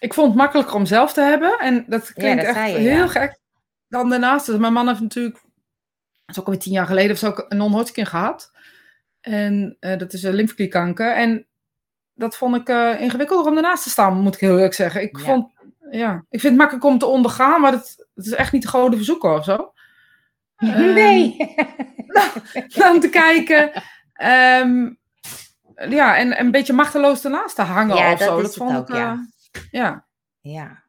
[0.01, 1.59] Ik vond het makkelijker om zelf te hebben.
[1.59, 3.07] En dat klinkt dat echt je, heel ja.
[3.07, 3.39] gek.
[3.87, 7.17] Dan daarnaast, dus mijn man heeft natuurlijk, dat is ook alweer tien jaar geleden of
[7.17, 8.51] zo, een non-Hodgkin gehad.
[9.21, 11.15] En eh, dat is een lymfeklierkanker.
[11.15, 11.47] En
[12.13, 15.01] dat vond ik eh, ingewikkelder om daarnaast te staan, moet ik heel eerlijk zeggen.
[15.01, 15.23] Ik, Ja.
[15.23, 15.51] vond,
[15.91, 18.67] ja, ik vind het makkelijk om te ondergaan, maar het, het is echt niet de
[18.67, 19.55] gouden verzoeker of zo.
[20.55, 21.37] Ehm, nee.
[22.91, 23.71] om te kijken
[24.21, 24.89] Ehm,
[25.89, 28.41] ja, en een beetje machteloos ernaast te hangen Ja, of dat zo.
[28.41, 29.27] Dat vond ook, ik, ja.
[29.71, 30.07] Ja.
[30.41, 30.83] Ja,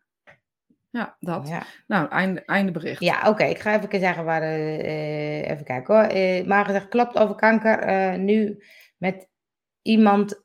[0.90, 1.48] Ja, dat.
[1.48, 1.62] ja.
[1.86, 3.00] Nou, einde, einde bericht.
[3.00, 3.44] Ja, oké.
[3.44, 4.42] Ik ga even zeggen waar.
[4.42, 6.04] eh, even kijken hoor.
[6.04, 7.78] Eh maar gezegd, klopt over kanker.
[7.78, 8.64] eh, nu
[8.96, 9.28] met
[9.82, 10.42] iemand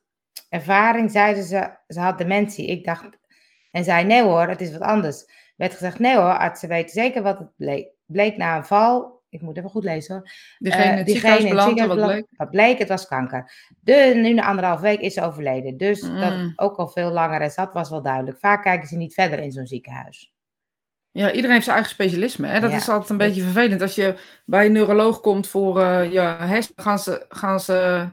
[0.48, 2.66] ervaring zeiden ze, ze had dementie.
[2.66, 3.08] Ik dacht,
[3.70, 5.24] en zei nee hoor, het is wat anders.
[5.56, 7.88] Werd gezegd, nee hoor, artsen weten zeker wat het bleek.
[8.06, 9.17] Bleek na een val.
[9.30, 10.30] Ik moet even goed lezen hoor.
[10.58, 12.26] Diegene in Eh, het wat bleek.
[12.36, 13.52] Wat bleek, het was kanker.
[13.80, 15.76] De, nu na anderhalf week is ze overleden.
[15.76, 16.52] Dus dat Mm.
[16.56, 18.38] ook al veel langer is, dat was wel duidelijk.
[18.38, 20.32] Vaak kijken ze niet verder in zo'n ziekenhuis.
[21.10, 22.46] Ja, iedereen heeft zijn eigen specialisme.
[22.46, 22.60] Hè?
[22.60, 22.76] Dat Ja.
[22.76, 23.82] is altijd een beetje vervelend.
[23.82, 24.14] Als je
[24.44, 28.08] bij een neuroloog komt voor eh je hersenen, gaan ze, gaan ze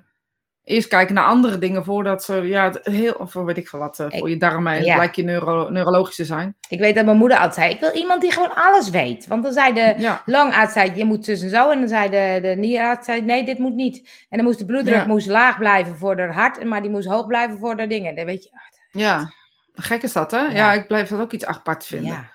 [0.65, 4.19] eerst kijken naar andere dingen voordat ze, ja, heel, of weet ik veel wat, eh,
[4.19, 4.73] voor je darmen.
[4.73, 4.89] En ja.
[4.89, 6.55] het lijkt je neuro, neurologisch te zijn.
[6.69, 9.27] Ik weet dat mijn moeder altijd zei, ik wil iemand die gewoon alles weet.
[9.27, 11.69] Want dan zei de Ja, longarts, zei, je moet zus en zo.
[11.71, 14.25] En dan zei de, de nierarts, zei, nee, dit moet niet.
[14.29, 15.05] En dan moest de bloeddruk Ja.
[15.05, 18.15] moest laag blijven voor haar hart, maar die moest hoog blijven voor de dingen.
[18.15, 19.31] Dan weet je, ah, ja.
[19.73, 20.39] Gek is dat, hè?
[20.39, 22.11] Ja, ik blijf dat ook iets apart vinden.
[22.11, 22.33] ja.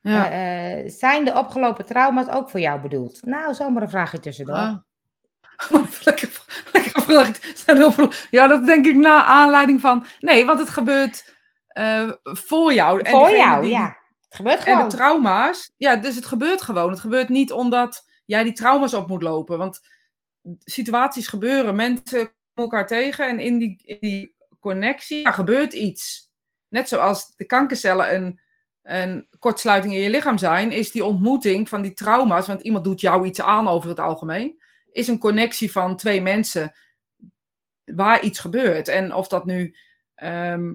[0.00, 0.30] Ja.
[0.30, 3.20] Eh, eh, zijn de opgelopen trauma's ook voor jou bedoeld?
[3.24, 4.84] Nou, zomaar een vraagje tussendoor.
[6.04, 6.30] Lekker,
[6.72, 10.06] lekker Ja, dat denk ik na aanleiding van.
[10.20, 11.34] Nee, want het gebeurt
[11.68, 13.00] eh, voor jou.
[13.02, 13.96] En voor jou, die- ja.
[14.28, 14.88] Het gebeurt En gewoon.
[14.88, 16.90] de trauma's, ja, dus het gebeurt gewoon.
[16.90, 19.58] Het gebeurt niet omdat jij die trauma's op moet lopen.
[19.58, 19.80] Want
[20.64, 26.30] situaties gebeuren, mensen komen elkaar tegen en in die, in die connectie ja, gebeurt iets.
[26.68, 28.40] Net zoals de kankercellen een,
[28.82, 33.00] een kortsluiting in je lichaam zijn, is die ontmoeting van die trauma's, want iemand doet
[33.00, 34.62] jou iets aan over het algemeen,
[34.92, 36.72] is een connectie van twee mensen
[37.84, 38.88] waar iets gebeurt.
[38.88, 39.76] En of dat nu
[40.14, 40.74] ehm,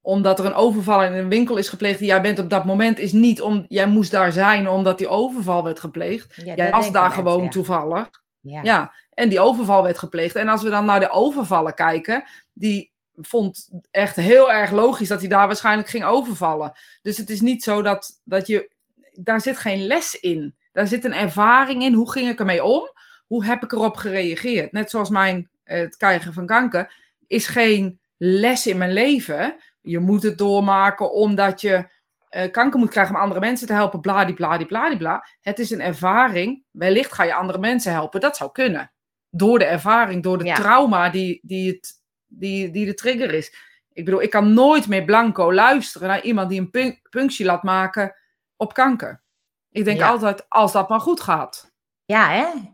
[0.00, 2.98] omdat er een overval in een winkel is gepleegd die jij bent op dat moment,
[2.98, 6.34] is niet om jij moest daar zijn omdat die overval werd gepleegd.
[6.44, 7.48] Ja, jij was daar gewoon ja.
[7.48, 8.10] toevallig.
[8.40, 8.62] Ja.
[8.62, 10.34] Ja, en die overval werd gepleegd.
[10.34, 15.20] En als we dan naar de overvallen kijken, die vond echt heel erg logisch dat
[15.20, 16.72] hij daar waarschijnlijk ging overvallen.
[17.02, 18.72] Dus het is niet zo dat, dat je.
[19.12, 20.54] Daar zit geen les in.
[20.72, 21.92] Daar zit een ervaring in.
[21.92, 22.90] Hoe ging ik ermee om?
[23.34, 24.72] Hoe heb ik erop gereageerd?
[24.72, 26.94] Net zoals mijn eh, het krijgen van kanker
[27.26, 29.56] is geen les in mijn leven.
[29.80, 31.86] Je moet het doormaken omdat je
[32.28, 34.00] eh, kanker moet krijgen om andere mensen te helpen.
[34.00, 35.26] Bladibladibladibla.
[35.40, 36.64] Het is een ervaring.
[36.70, 38.20] Wellicht ga je andere mensen helpen.
[38.20, 38.92] Dat zou kunnen.
[39.30, 40.54] Door de ervaring, door de Ja.
[40.54, 41.92] trauma die, die, het,
[42.26, 43.54] die, die de trigger is.
[43.92, 47.62] Ik bedoel, ik kan nooit meer blanco luisteren naar iemand die een pun- punctie laat
[47.62, 48.14] maken
[48.56, 49.22] op kanker.
[49.70, 50.08] Ik denk Ja.
[50.08, 51.72] altijd, als dat maar goed gaat.
[52.04, 52.72] Ja, hè?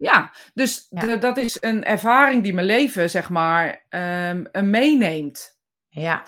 [0.00, 1.16] Ja, dus Ja.
[1.16, 5.58] dat is een ervaring die mijn leven, zeg maar, ehm, eh, meeneemt.
[5.88, 6.22] Ja.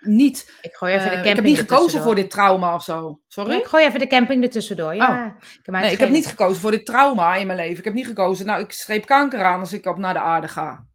[0.00, 2.82] Niet, Ik gooi even eh, de ik camping heb niet gekozen voor dit trauma of
[2.84, 3.20] zo.
[3.26, 3.56] Sorry?
[3.56, 4.94] Ik gooi even de camping ertussendoor.
[4.94, 5.26] Ja.
[5.26, 5.42] Oh.
[5.62, 7.78] Ik, mij Nee, ik heb niet gekozen voor dit trauma in mijn leven.
[7.78, 10.48] Ik heb niet gekozen, nou, ik streep kanker aan als ik op naar de aarde
[10.48, 10.86] ga.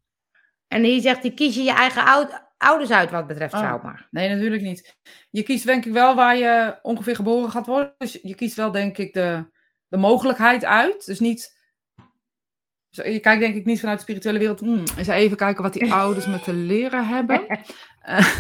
[0.68, 3.60] En hier zegt hij, kies je je eigen oud- ouders uit wat betreft Oh.
[3.60, 4.08] trauma.
[4.10, 4.96] Nee, natuurlijk niet.
[5.30, 7.94] Je kiest denk ik wel waar je ongeveer geboren gaat worden.
[7.98, 9.50] Dus je kiest wel denk ik de,
[9.88, 11.06] de mogelijkheid uit.
[11.06, 11.60] Dus niet...
[12.92, 14.60] Je kijkt denk ik niet vanuit de spirituele wereld.
[14.60, 17.48] Hmm, eens even kijken wat die ouders me te leren hebben.
[18.02, 18.36] Eh,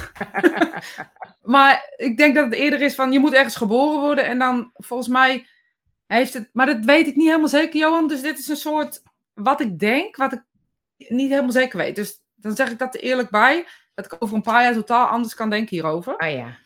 [1.53, 4.25] maar ik denk dat het eerder is van je moet ergens geboren worden.
[4.25, 5.47] En dan volgens mij
[6.07, 6.49] heeft het...
[6.53, 8.07] Maar dat weet ik niet helemaal zeker, Johan.
[8.07, 9.01] Dus dit is een soort
[9.33, 10.43] wat ik denk, wat ik
[10.97, 11.95] niet helemaal zeker weet.
[11.95, 13.65] Dus dan zeg ik dat er eerlijk bij.
[13.93, 16.15] Dat ik over een paar jaar totaal anders kan denken hierover.
[16.15, 16.57] Oh ja.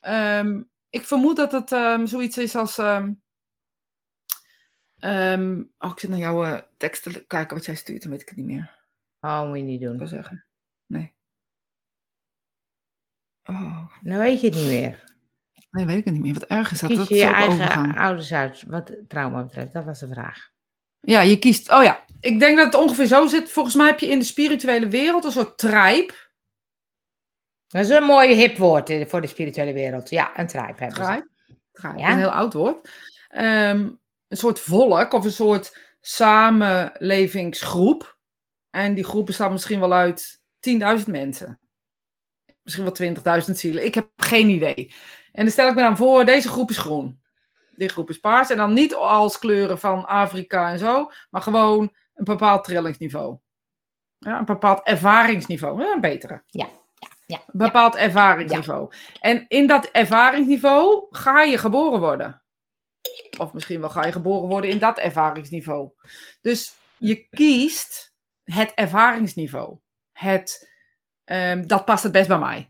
[0.00, 2.78] Ehm, ik vermoed dat het ehm, zoiets is als.
[2.78, 3.10] ehm,
[5.04, 8.20] ehm, oh, ik zit naar jouw eh, tekst te kijken wat jij stuurt, dan weet
[8.20, 8.82] ik het niet meer.
[9.20, 10.08] Oh, moet je niet Ik wil doen.
[10.08, 10.44] zeggen.
[10.86, 11.14] Nee.
[13.44, 15.04] Oh, Dan weet je het niet meer.
[15.70, 16.34] nee, weet ik het niet meer.
[16.34, 16.88] Wat erg is dat.
[16.88, 17.96] Kies dat je je zou ik eigen overgaan.
[17.96, 19.72] ouders uit wat trauma betreft?
[19.72, 20.52] Dat was de vraag.
[21.00, 21.70] Ja, je kiest.
[21.72, 23.50] Oh ja, ik denk dat het ongeveer zo zit.
[23.50, 26.32] Volgens mij heb je in de spirituele wereld een soort trijp.
[27.66, 30.10] Dat is een mooi hip woord eh, voor de spirituele wereld.
[30.10, 31.28] Ja, een tribe hebben ze.
[31.96, 32.10] Ja.
[32.10, 32.90] een heel oud woord.
[33.28, 33.90] Ehm,
[34.34, 38.18] een soort volk of een soort samenlevingsgroep.
[38.70, 40.76] En die groep bestaat misschien wel uit 10.000
[41.06, 41.60] mensen.
[42.62, 42.96] Misschien wel
[43.48, 43.84] 20.000 zielen.
[43.84, 44.94] Ik heb geen idee.
[45.32, 47.22] En dan stel ik me dan voor, deze groep is groen.
[47.76, 48.50] Die groep is paars.
[48.50, 51.10] En dan niet als kleuren van Afrika en zo.
[51.30, 53.38] Maar gewoon een bepaald trillingsniveau.
[54.18, 55.82] Ja, een bepaald ervaringsniveau.
[55.82, 56.42] Ja, een betere.
[56.46, 56.68] Ja,
[57.26, 58.92] Een bepaald ervaringsniveau.
[59.20, 62.43] En in dat ervaringsniveau ga je geboren worden.
[63.38, 65.90] Of misschien wel ga je geboren worden in dat ervaringsniveau.
[66.40, 68.12] Dus je kiest
[68.44, 69.78] het ervaringsniveau.
[70.12, 70.70] Het,
[71.24, 72.68] ehm, dat past het best bij mij.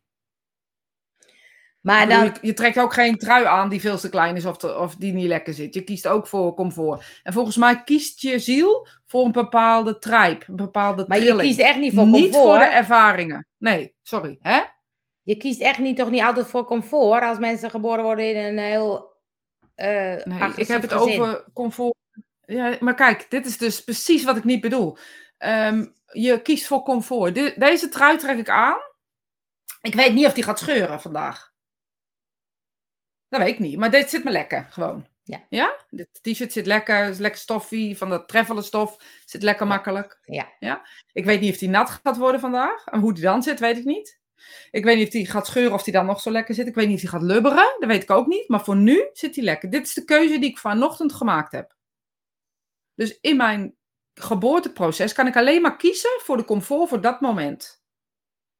[1.80, 4.56] Maar dan, je, je trekt ook geen trui aan die veel te klein is of,
[4.56, 5.74] te- of die niet lekker zit.
[5.74, 7.20] Je kiest ook voor comfort.
[7.22, 11.58] En volgens mij kiest je ziel voor een bepaalde tribe, een bepaalde maar je kiest
[11.58, 12.42] echt niet voor niet comfort.
[12.44, 13.46] voor de ervaringen.
[13.58, 14.36] Nee, sorry.
[14.40, 14.60] Hè?
[15.22, 18.58] Je kiest echt niet, toch niet altijd voor comfort als mensen geboren worden in een
[18.64, 19.12] heel.
[19.74, 21.20] Eh Nee, ik heb het gezin.
[21.20, 21.94] over comfort.
[22.46, 24.96] Ja, maar kijk, dit is dus precies wat ik niet bedoel.
[25.38, 27.34] Ehm, je kiest voor comfort.
[27.34, 28.78] De- deze trui trek ik aan.
[29.80, 31.52] Ik weet niet of die gaat scheuren vandaag.
[33.28, 35.06] Dat weet ik niet, maar dit zit me lekker, gewoon.
[35.22, 35.44] Ja.
[35.48, 35.76] Ja?
[35.90, 38.96] Dit t-shirt zit lekker, is lekker stoffie, van dat treffelen stof.
[39.24, 40.18] Zit lekker makkelijk.
[40.22, 40.52] Ja.
[40.58, 40.86] ja.
[41.12, 42.84] Ik weet niet of die nat gaat worden vandaag.
[42.86, 44.20] En hoe die dan zit, weet ik niet.
[44.70, 46.66] Ik weet niet of die gaat scheuren of die dan nog zo lekker zit.
[46.66, 47.76] Ik weet niet of die gaat lubberen.
[47.78, 48.48] Dat weet ik ook niet.
[48.48, 49.70] Maar voor nu zit die lekker.
[49.70, 51.76] Dit is de keuze die ik vanochtend gemaakt heb.
[52.94, 53.76] Dus in mijn
[54.14, 57.82] geboorteproces kan ik alleen maar kiezen voor de comfort voor dat moment.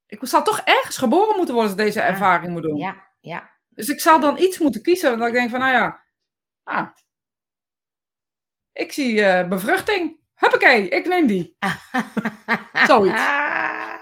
[0.07, 2.07] Ik zal toch ergens geboren moeten worden als ik deze Ja.
[2.07, 2.77] ervaring moet doen.
[2.77, 3.51] Ja, ja.
[3.69, 5.19] Dus ik zal dan iets moeten kiezen.
[5.19, 6.05] Dat ik denk van, nou ja.
[6.63, 6.89] Ah,
[8.73, 10.21] ik zie eh, bevruchting.
[10.45, 11.57] Huppakee, ik neem die.
[12.87, 13.23] Zoiets.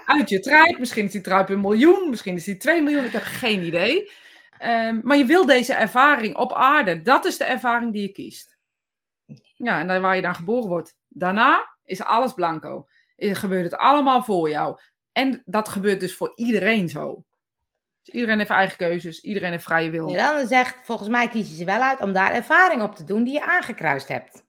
[0.05, 0.79] Uit je truip.
[0.79, 2.09] Misschien is die truip een miljoen.
[2.09, 3.03] Misschien is die 2 miljoen.
[3.03, 4.11] Ik heb geen idee.
[4.57, 7.01] Ehm, maar je wil deze ervaring op aarde.
[7.01, 8.57] Dat is de ervaring die je kiest.
[9.55, 10.95] Ja, en waar je dan geboren wordt.
[11.07, 12.87] Daarna is alles blanco.
[13.15, 14.77] Is- Gebeurt het allemaal voor jou.
[15.11, 17.23] En dat gebeurt dus voor iedereen zo.
[18.03, 19.21] Dus iedereen heeft eigen keuzes.
[19.21, 20.09] Iedereen heeft vrije wil.
[20.09, 23.03] Ja, dan zegt, volgens mij kies je ze wel uit om daar ervaring op te
[23.03, 24.43] doen die je aangekruist hebt.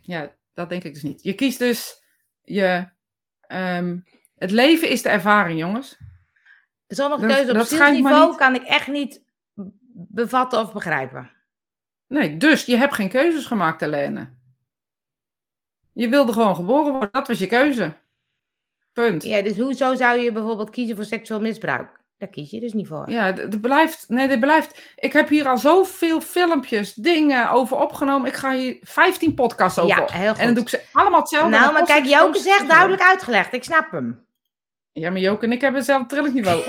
[0.00, 1.22] Ja, dat denk ik dus niet.
[1.22, 2.02] Je kiest dus
[2.42, 2.88] je.
[3.40, 3.98] ehm,
[4.36, 5.96] het leven is de ervaring, jongens.
[6.88, 9.22] Sommige Dat- keuzes op zielsniveau kan ik echt niet
[9.92, 11.30] bevatten of begrijpen.
[12.06, 14.34] Nee, dus je hebt geen keuzes gemaakt, Helene.
[15.92, 17.08] Je wilde gewoon geboren worden.
[17.12, 17.96] Dat was je keuze.
[18.92, 19.22] Punt.
[19.22, 22.00] Ja, Ja, dus hoezo zou je bijvoorbeeld kiezen voor seksueel misbruik?
[22.18, 23.04] Daar kies je dus niet voor.
[23.06, 24.04] d- het blijft.
[24.08, 24.92] Nee, dit blijft.
[24.96, 28.28] Ik heb hier al zoveel filmpjes, dingen over opgenomen.
[28.28, 29.96] Ik ga hier 15 podcasts over.
[29.98, 30.38] Ja, heel goed.
[30.38, 31.50] En dan doe ik ze allemaal hetzelfde.
[31.50, 33.52] nou, maar kijk, Joke zegt duidelijk uitgelegd.
[33.52, 34.26] Ik snap hem.
[34.92, 36.62] Ja, maar Joke en ik hebben hetzelfde trillingsniveau.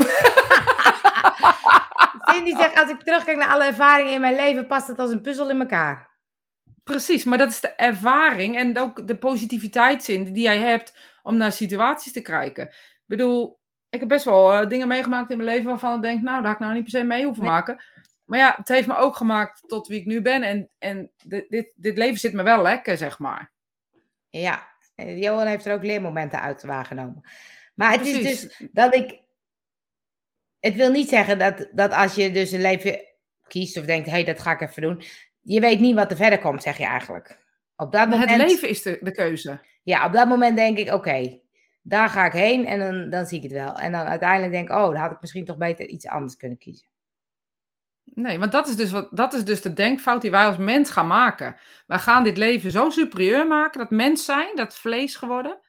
[2.34, 5.22] Cindy zegt, als ik terugkijk naar alle ervaringen in mijn leven, past het als een
[5.22, 6.10] puzzel in elkaar.
[6.84, 11.52] Precies, maar dat is de ervaring en ook de positiviteitszin die jij hebt om naar
[11.52, 12.64] situaties te kijken.
[12.68, 13.60] Ik bedoel,
[13.90, 16.46] ik heb best wel eh, dingen meegemaakt in mijn leven waarvan ik denk, nou, daar
[16.46, 17.52] had ik nou niet per se mee hoeven Nee.
[17.52, 17.84] maken.
[18.26, 21.50] Maar ja, het heeft me ook gemaakt tot wie ik nu ben en, en dit,
[21.50, 23.52] dit, dit leven zit me wel lekker, zeg maar.
[24.30, 27.22] Ja, eh, Johan heeft er ook leermomenten uit waargenomen.
[27.76, 29.20] Maar het is dus dat ik.
[30.60, 33.00] Het wil niet zeggen dat, dat als je dus een leven
[33.48, 35.04] kiest of denkt, hé, hey, dat ga ik even doen.
[35.42, 37.46] Je weet niet wat er verder komt, zeg je eigenlijk.
[37.76, 39.66] Op dat Maar moment, het leven is de, de keuze.
[39.84, 41.40] Ja, op dat moment denk ik, oké,
[41.88, 43.74] daar ga ik heen en dan, dan zie ik het wel.
[43.74, 46.58] En dan uiteindelijk denk ik, oh, dan had ik misschien toch beter iets anders kunnen
[46.58, 46.88] kiezen.
[48.04, 50.90] Nee, want dat is, dus wat, dat is dus de denkfout die wij als mens
[50.90, 51.56] gaan maken.
[51.86, 55.60] Wij gaan dit leven zo superieur maken, dat mens zijn, dat vlees geworden,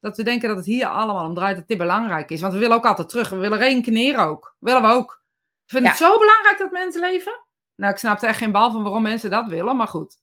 [0.00, 2.40] dat we denken dat het hier allemaal om draait, dat dit belangrijk is.
[2.40, 4.56] Want we willen ook altijd terug, we willen reïncarneren ook.
[4.58, 5.22] Willen we ook.
[5.66, 7.44] Vind het zo belangrijk dat mensen leven.
[7.74, 10.18] Nou, ik snap er echt geen bal van waarom mensen dat willen, maar goed.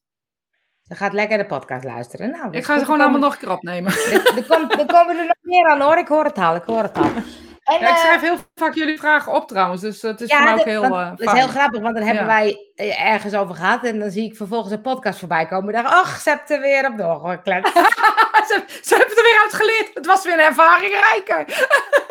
[0.87, 2.31] Ze gaat lekker de podcast luisteren.
[2.31, 3.91] Nou, Ik ga ze gewoon allemaal nog een keer opnemen.
[4.37, 7.03] Er, komen er nog meer aan hoor, ik hoor het al, ik hoor het al.
[7.03, 10.35] En, Ja, ik eh, schrijf heel vaak jullie vragen op trouwens, dus het is Ja,
[10.35, 12.29] voor mij ook dat, heel dat is heel grappig, want dan hebben Ja.
[12.29, 15.73] wij eh, ergens over gehad en dan zie ik vervolgens een podcast voorbij komen.
[15.73, 17.73] En dacht, ach, ze hebt er weer op doorgekletst.
[18.49, 19.91] ze, ze hebben het er weer uit geleerd.
[19.93, 21.67] Het was weer een ervaring rijker.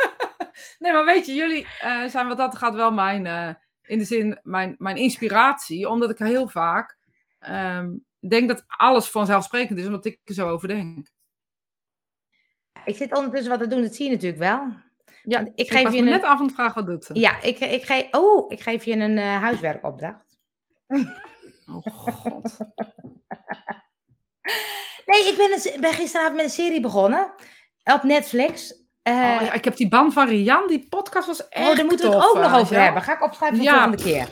[0.78, 1.66] nee, maar weet je, jullie
[2.08, 3.26] zijn wat dat gaat wel mijn,
[3.82, 5.88] in de zin, mijn, mijn inspiratie.
[5.88, 6.96] Omdat ik heel vaak
[7.38, 7.88] ehm,
[8.30, 11.08] denk dat alles vanzelfsprekend is, omdat ik er zo over denk.
[12.84, 14.72] ik zit ondertussen wat te doen, dat zie je natuurlijk wel.
[15.22, 17.14] Ja, Want ik geef je een, net af en vraag wat doet ze.
[17.14, 20.38] ja, ik, ik, geef, oh, ik geef je een eh, huiswerkopdracht.
[21.68, 22.56] Oh god.
[25.06, 27.32] Nee, ik ben, een, ben gisteravond met een serie begonnen
[27.84, 28.84] op Netflix.
[29.02, 31.84] Eh, Oh, ja, ik heb die band van Rian, die podcast was echt oh, daar
[31.84, 33.02] moeten we het ook nog over hebben.
[33.02, 34.28] Ga ik opschrijven voor de volgende keer.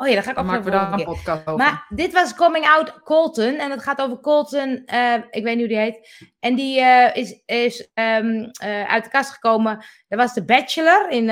[0.00, 1.64] Oh ja, dan ga ik opschrijven maken we daar een podcast over.
[1.64, 3.54] Maar dit was Coming Out Colton.
[3.54, 4.82] En het gaat over Colton.
[4.86, 6.28] eh, ik weet niet hoe die heet.
[6.40, 9.84] En die eh, is, is ehm, eh, uit de kast gekomen.
[10.08, 11.28] Dat was de Bachelor in,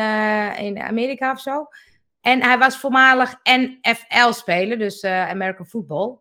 [0.64, 1.66] in Amerika of zo.
[2.20, 6.18] En hij was voormalig NFL-speler, dus American Football.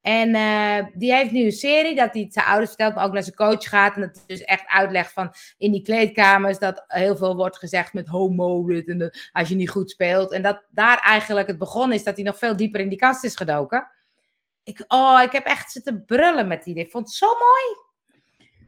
[0.00, 3.22] En eh, die heeft nu een serie dat hij zijn ouders vertelt, maar ook naar
[3.22, 3.94] zijn coach gaat.
[3.94, 7.92] En dat hij dus echt uitlegt van in die kleedkamers dat heel veel wordt gezegd
[7.92, 10.32] met homo dit en als je niet goed speelt.
[10.32, 13.24] En dat daar eigenlijk het begon is dat hij nog veel dieper in die kast
[13.24, 13.90] is gedoken.
[14.64, 16.74] Ik, oh, ik heb echt zitten brullen met die.
[16.74, 17.87] Ik vond het zo mooi.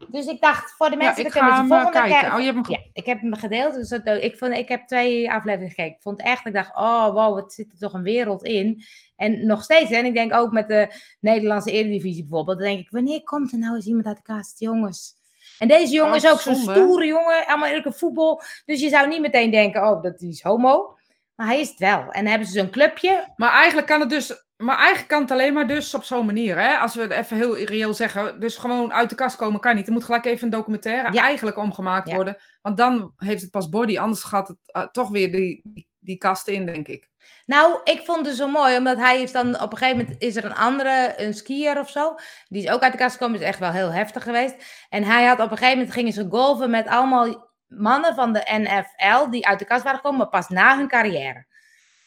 [0.08, 2.28] Dus ik dacht, voor de Ja, mensen, ik dan kunnen ga hem eh, volgende kijken.
[2.28, 3.74] keer- Oh, je hebt hem Ja, ik heb hem gedeeld.
[3.74, 5.94] Dus dat, ik, vond, ik heb twee afleveringen gekeken.
[5.96, 8.82] Ik vond echt, ik dacht, oh wow, wat zit er toch een wereld in.
[9.16, 10.88] En nog steeds, hè, en ik denk ook met de
[11.20, 14.60] Nederlandse Eredivisie bijvoorbeeld, dan denk ik, wanneer komt er nou eens iemand uit de kast,
[14.60, 15.18] jongens?
[15.58, 18.42] En deze jongen Oh, is ook zo'n stoere jongen, allemaal eerlijke voetbal.
[18.64, 20.94] Dus je zou niet meteen denken, oh, dat is homo.
[21.40, 21.98] Maar hij is het wel.
[22.00, 23.32] En dan hebben ze zo'n clubje.
[23.36, 24.44] Maar eigenlijk kan het dus.
[24.56, 26.58] Maar eigenlijk kan het alleen maar dus op zo'n manier.
[26.58, 26.76] Hè?
[26.76, 28.40] Als we het even heel reëel zeggen.
[28.40, 29.86] Dus gewoon uit de kast komen kan niet.
[29.86, 31.22] Er moet gelijk even een documentaire Ja.
[31.22, 32.14] eigenlijk omgemaakt Ja.
[32.14, 32.36] worden.
[32.62, 33.98] Want dan heeft het pas body.
[33.98, 37.08] Anders gaat het eh, toch weer die, die, die kast in, denk ik.
[37.46, 40.36] Nou, ik vond het zo mooi, omdat hij heeft dan op een gegeven moment is
[40.36, 42.14] er een andere, een skier of zo,
[42.48, 44.86] die is ook uit de kast gekomen, is echt wel heel heftig geweest.
[44.88, 48.46] En hij had op een gegeven moment gingen ze golven met allemaal mannen van de
[48.46, 51.46] NFL die uit de kast waren gekomen, maar pas na hun carrière.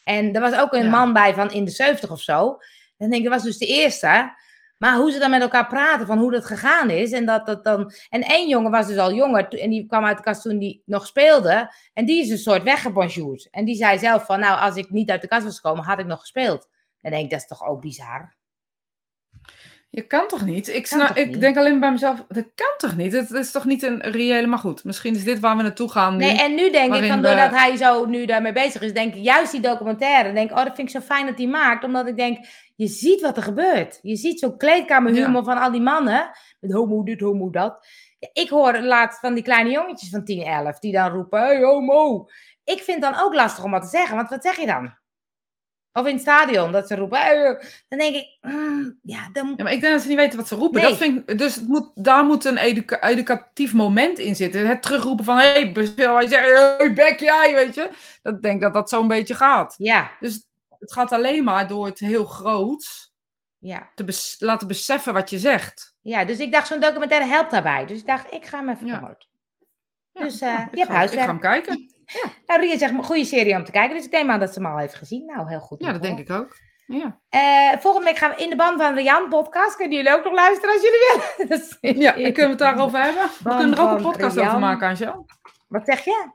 [0.04, 0.90] En er was ook een Ja.
[0.90, 2.58] man bij van in de 70 of zo.
[2.96, 4.42] Dan denk ik, dat was dus de eerste.
[4.78, 7.12] Maar hoe ze dan met elkaar praten, van hoe dat gegaan is.
[7.12, 7.92] En, dat, dat dan...
[8.08, 9.48] en één jongen was dus al jonger.
[9.60, 11.74] En die kwam uit de kast toen die nog speelde.
[11.92, 13.48] En die is een soort weggebonjourd.
[13.50, 15.98] En die zei zelf van, nou, als ik niet uit de kast was gekomen, had
[15.98, 16.68] ik nog gespeeld.
[17.00, 18.34] Dan denk ik, dat is toch ook bizar?
[19.94, 20.68] Je kan toch niet?
[20.68, 21.40] Ik, snap, ik niet?
[21.40, 22.24] denk alleen bij mezelf.
[22.28, 23.12] Dat kan toch niet?
[23.12, 24.46] Het is toch niet een reële.
[24.46, 26.16] Maar goed, misschien is dit waar we naartoe gaan.
[26.16, 26.24] Nu.
[26.24, 29.22] Nee, en nu denk ik, van, doordat hij zo nu daarmee bezig is, denk ik
[29.22, 30.32] juist die documentaire.
[30.32, 31.84] Denk ik, oh, dat vind ik zo fijn dat hij maakt.
[31.84, 32.38] Omdat ik denk,
[32.76, 33.98] je ziet wat er gebeurt.
[34.02, 36.30] Je ziet zo'n kleedkamerhumor van al die mannen.
[36.60, 37.86] Met homo dit, homo dat.
[38.18, 41.62] Ja, ik hoor laatst van die kleine jongetjes van 10, 11, die dan roepen, hey,
[41.62, 42.26] homo.
[42.64, 45.02] Ik vind het dan ook lastig om wat te zeggen, want wat zeg je dan?
[45.96, 49.54] Of in het stadion, dat ze roepen, dan denk ik, mm, ja, dan...
[49.56, 50.80] Ja, maar ik denk dat ze niet weten wat ze roepen.
[50.80, 50.90] Nee.
[50.90, 54.66] Dat vind ik, dus het moet, daar moet een educa- educatief moment in zitten.
[54.66, 57.90] Het terugroepen van, hé, hey, bespeel, hij zegt, hey, bek jij, weet je.
[58.22, 59.74] Dat ik denk dat dat zo'n beetje gaat.
[59.78, 60.46] Ja, Dus
[60.78, 63.12] het gaat alleen maar door het heel groot
[63.58, 63.90] ja.
[63.94, 65.94] te bes- laten beseffen wat je zegt.
[66.00, 67.86] Ja, dus ik dacht, zo'n documentaire helpt daarbij.
[67.86, 68.98] Dus ik dacht, ik ga hem even Ja.
[68.98, 69.28] promoten.
[70.12, 71.20] Ja, Dus, nou, je hebt huiswerk.
[71.22, 71.93] Ik ga hem kijken.
[72.46, 73.96] Nou, Ria zegt, een goede serie om te kijken.
[73.96, 75.24] Dus ik neem aan dat ze hem al heeft gezien.
[75.26, 75.80] Nou, heel goed.
[75.84, 76.56] Ja, dat denk ik ook.
[76.86, 79.76] Ja, Eh, volgende week gaan we in de band van Rian podcast.
[79.76, 81.48] Kunnen jullie ook nog luisteren als jullie willen?
[81.48, 83.30] Dat is- ja en kunnen we het daarover hebben?
[83.42, 84.46] We kunnen er ook een podcast Rian.
[84.48, 85.26] over maken, Angel.
[85.68, 86.30] Wat zeg je?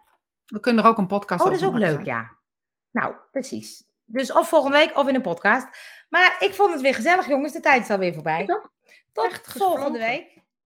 [0.45, 1.97] We kunnen er ook een podcast Oh, over dat is ook maken.
[1.97, 2.29] leuk, ja.
[2.91, 3.83] Nou, precies.
[4.05, 5.67] Dus of volgende week of in een podcast.
[6.09, 7.53] Maar ik vond het weer gezellig, jongens.
[7.53, 8.45] De tijd is alweer voorbij.
[9.13, 10.38] Tot Echt volgende week.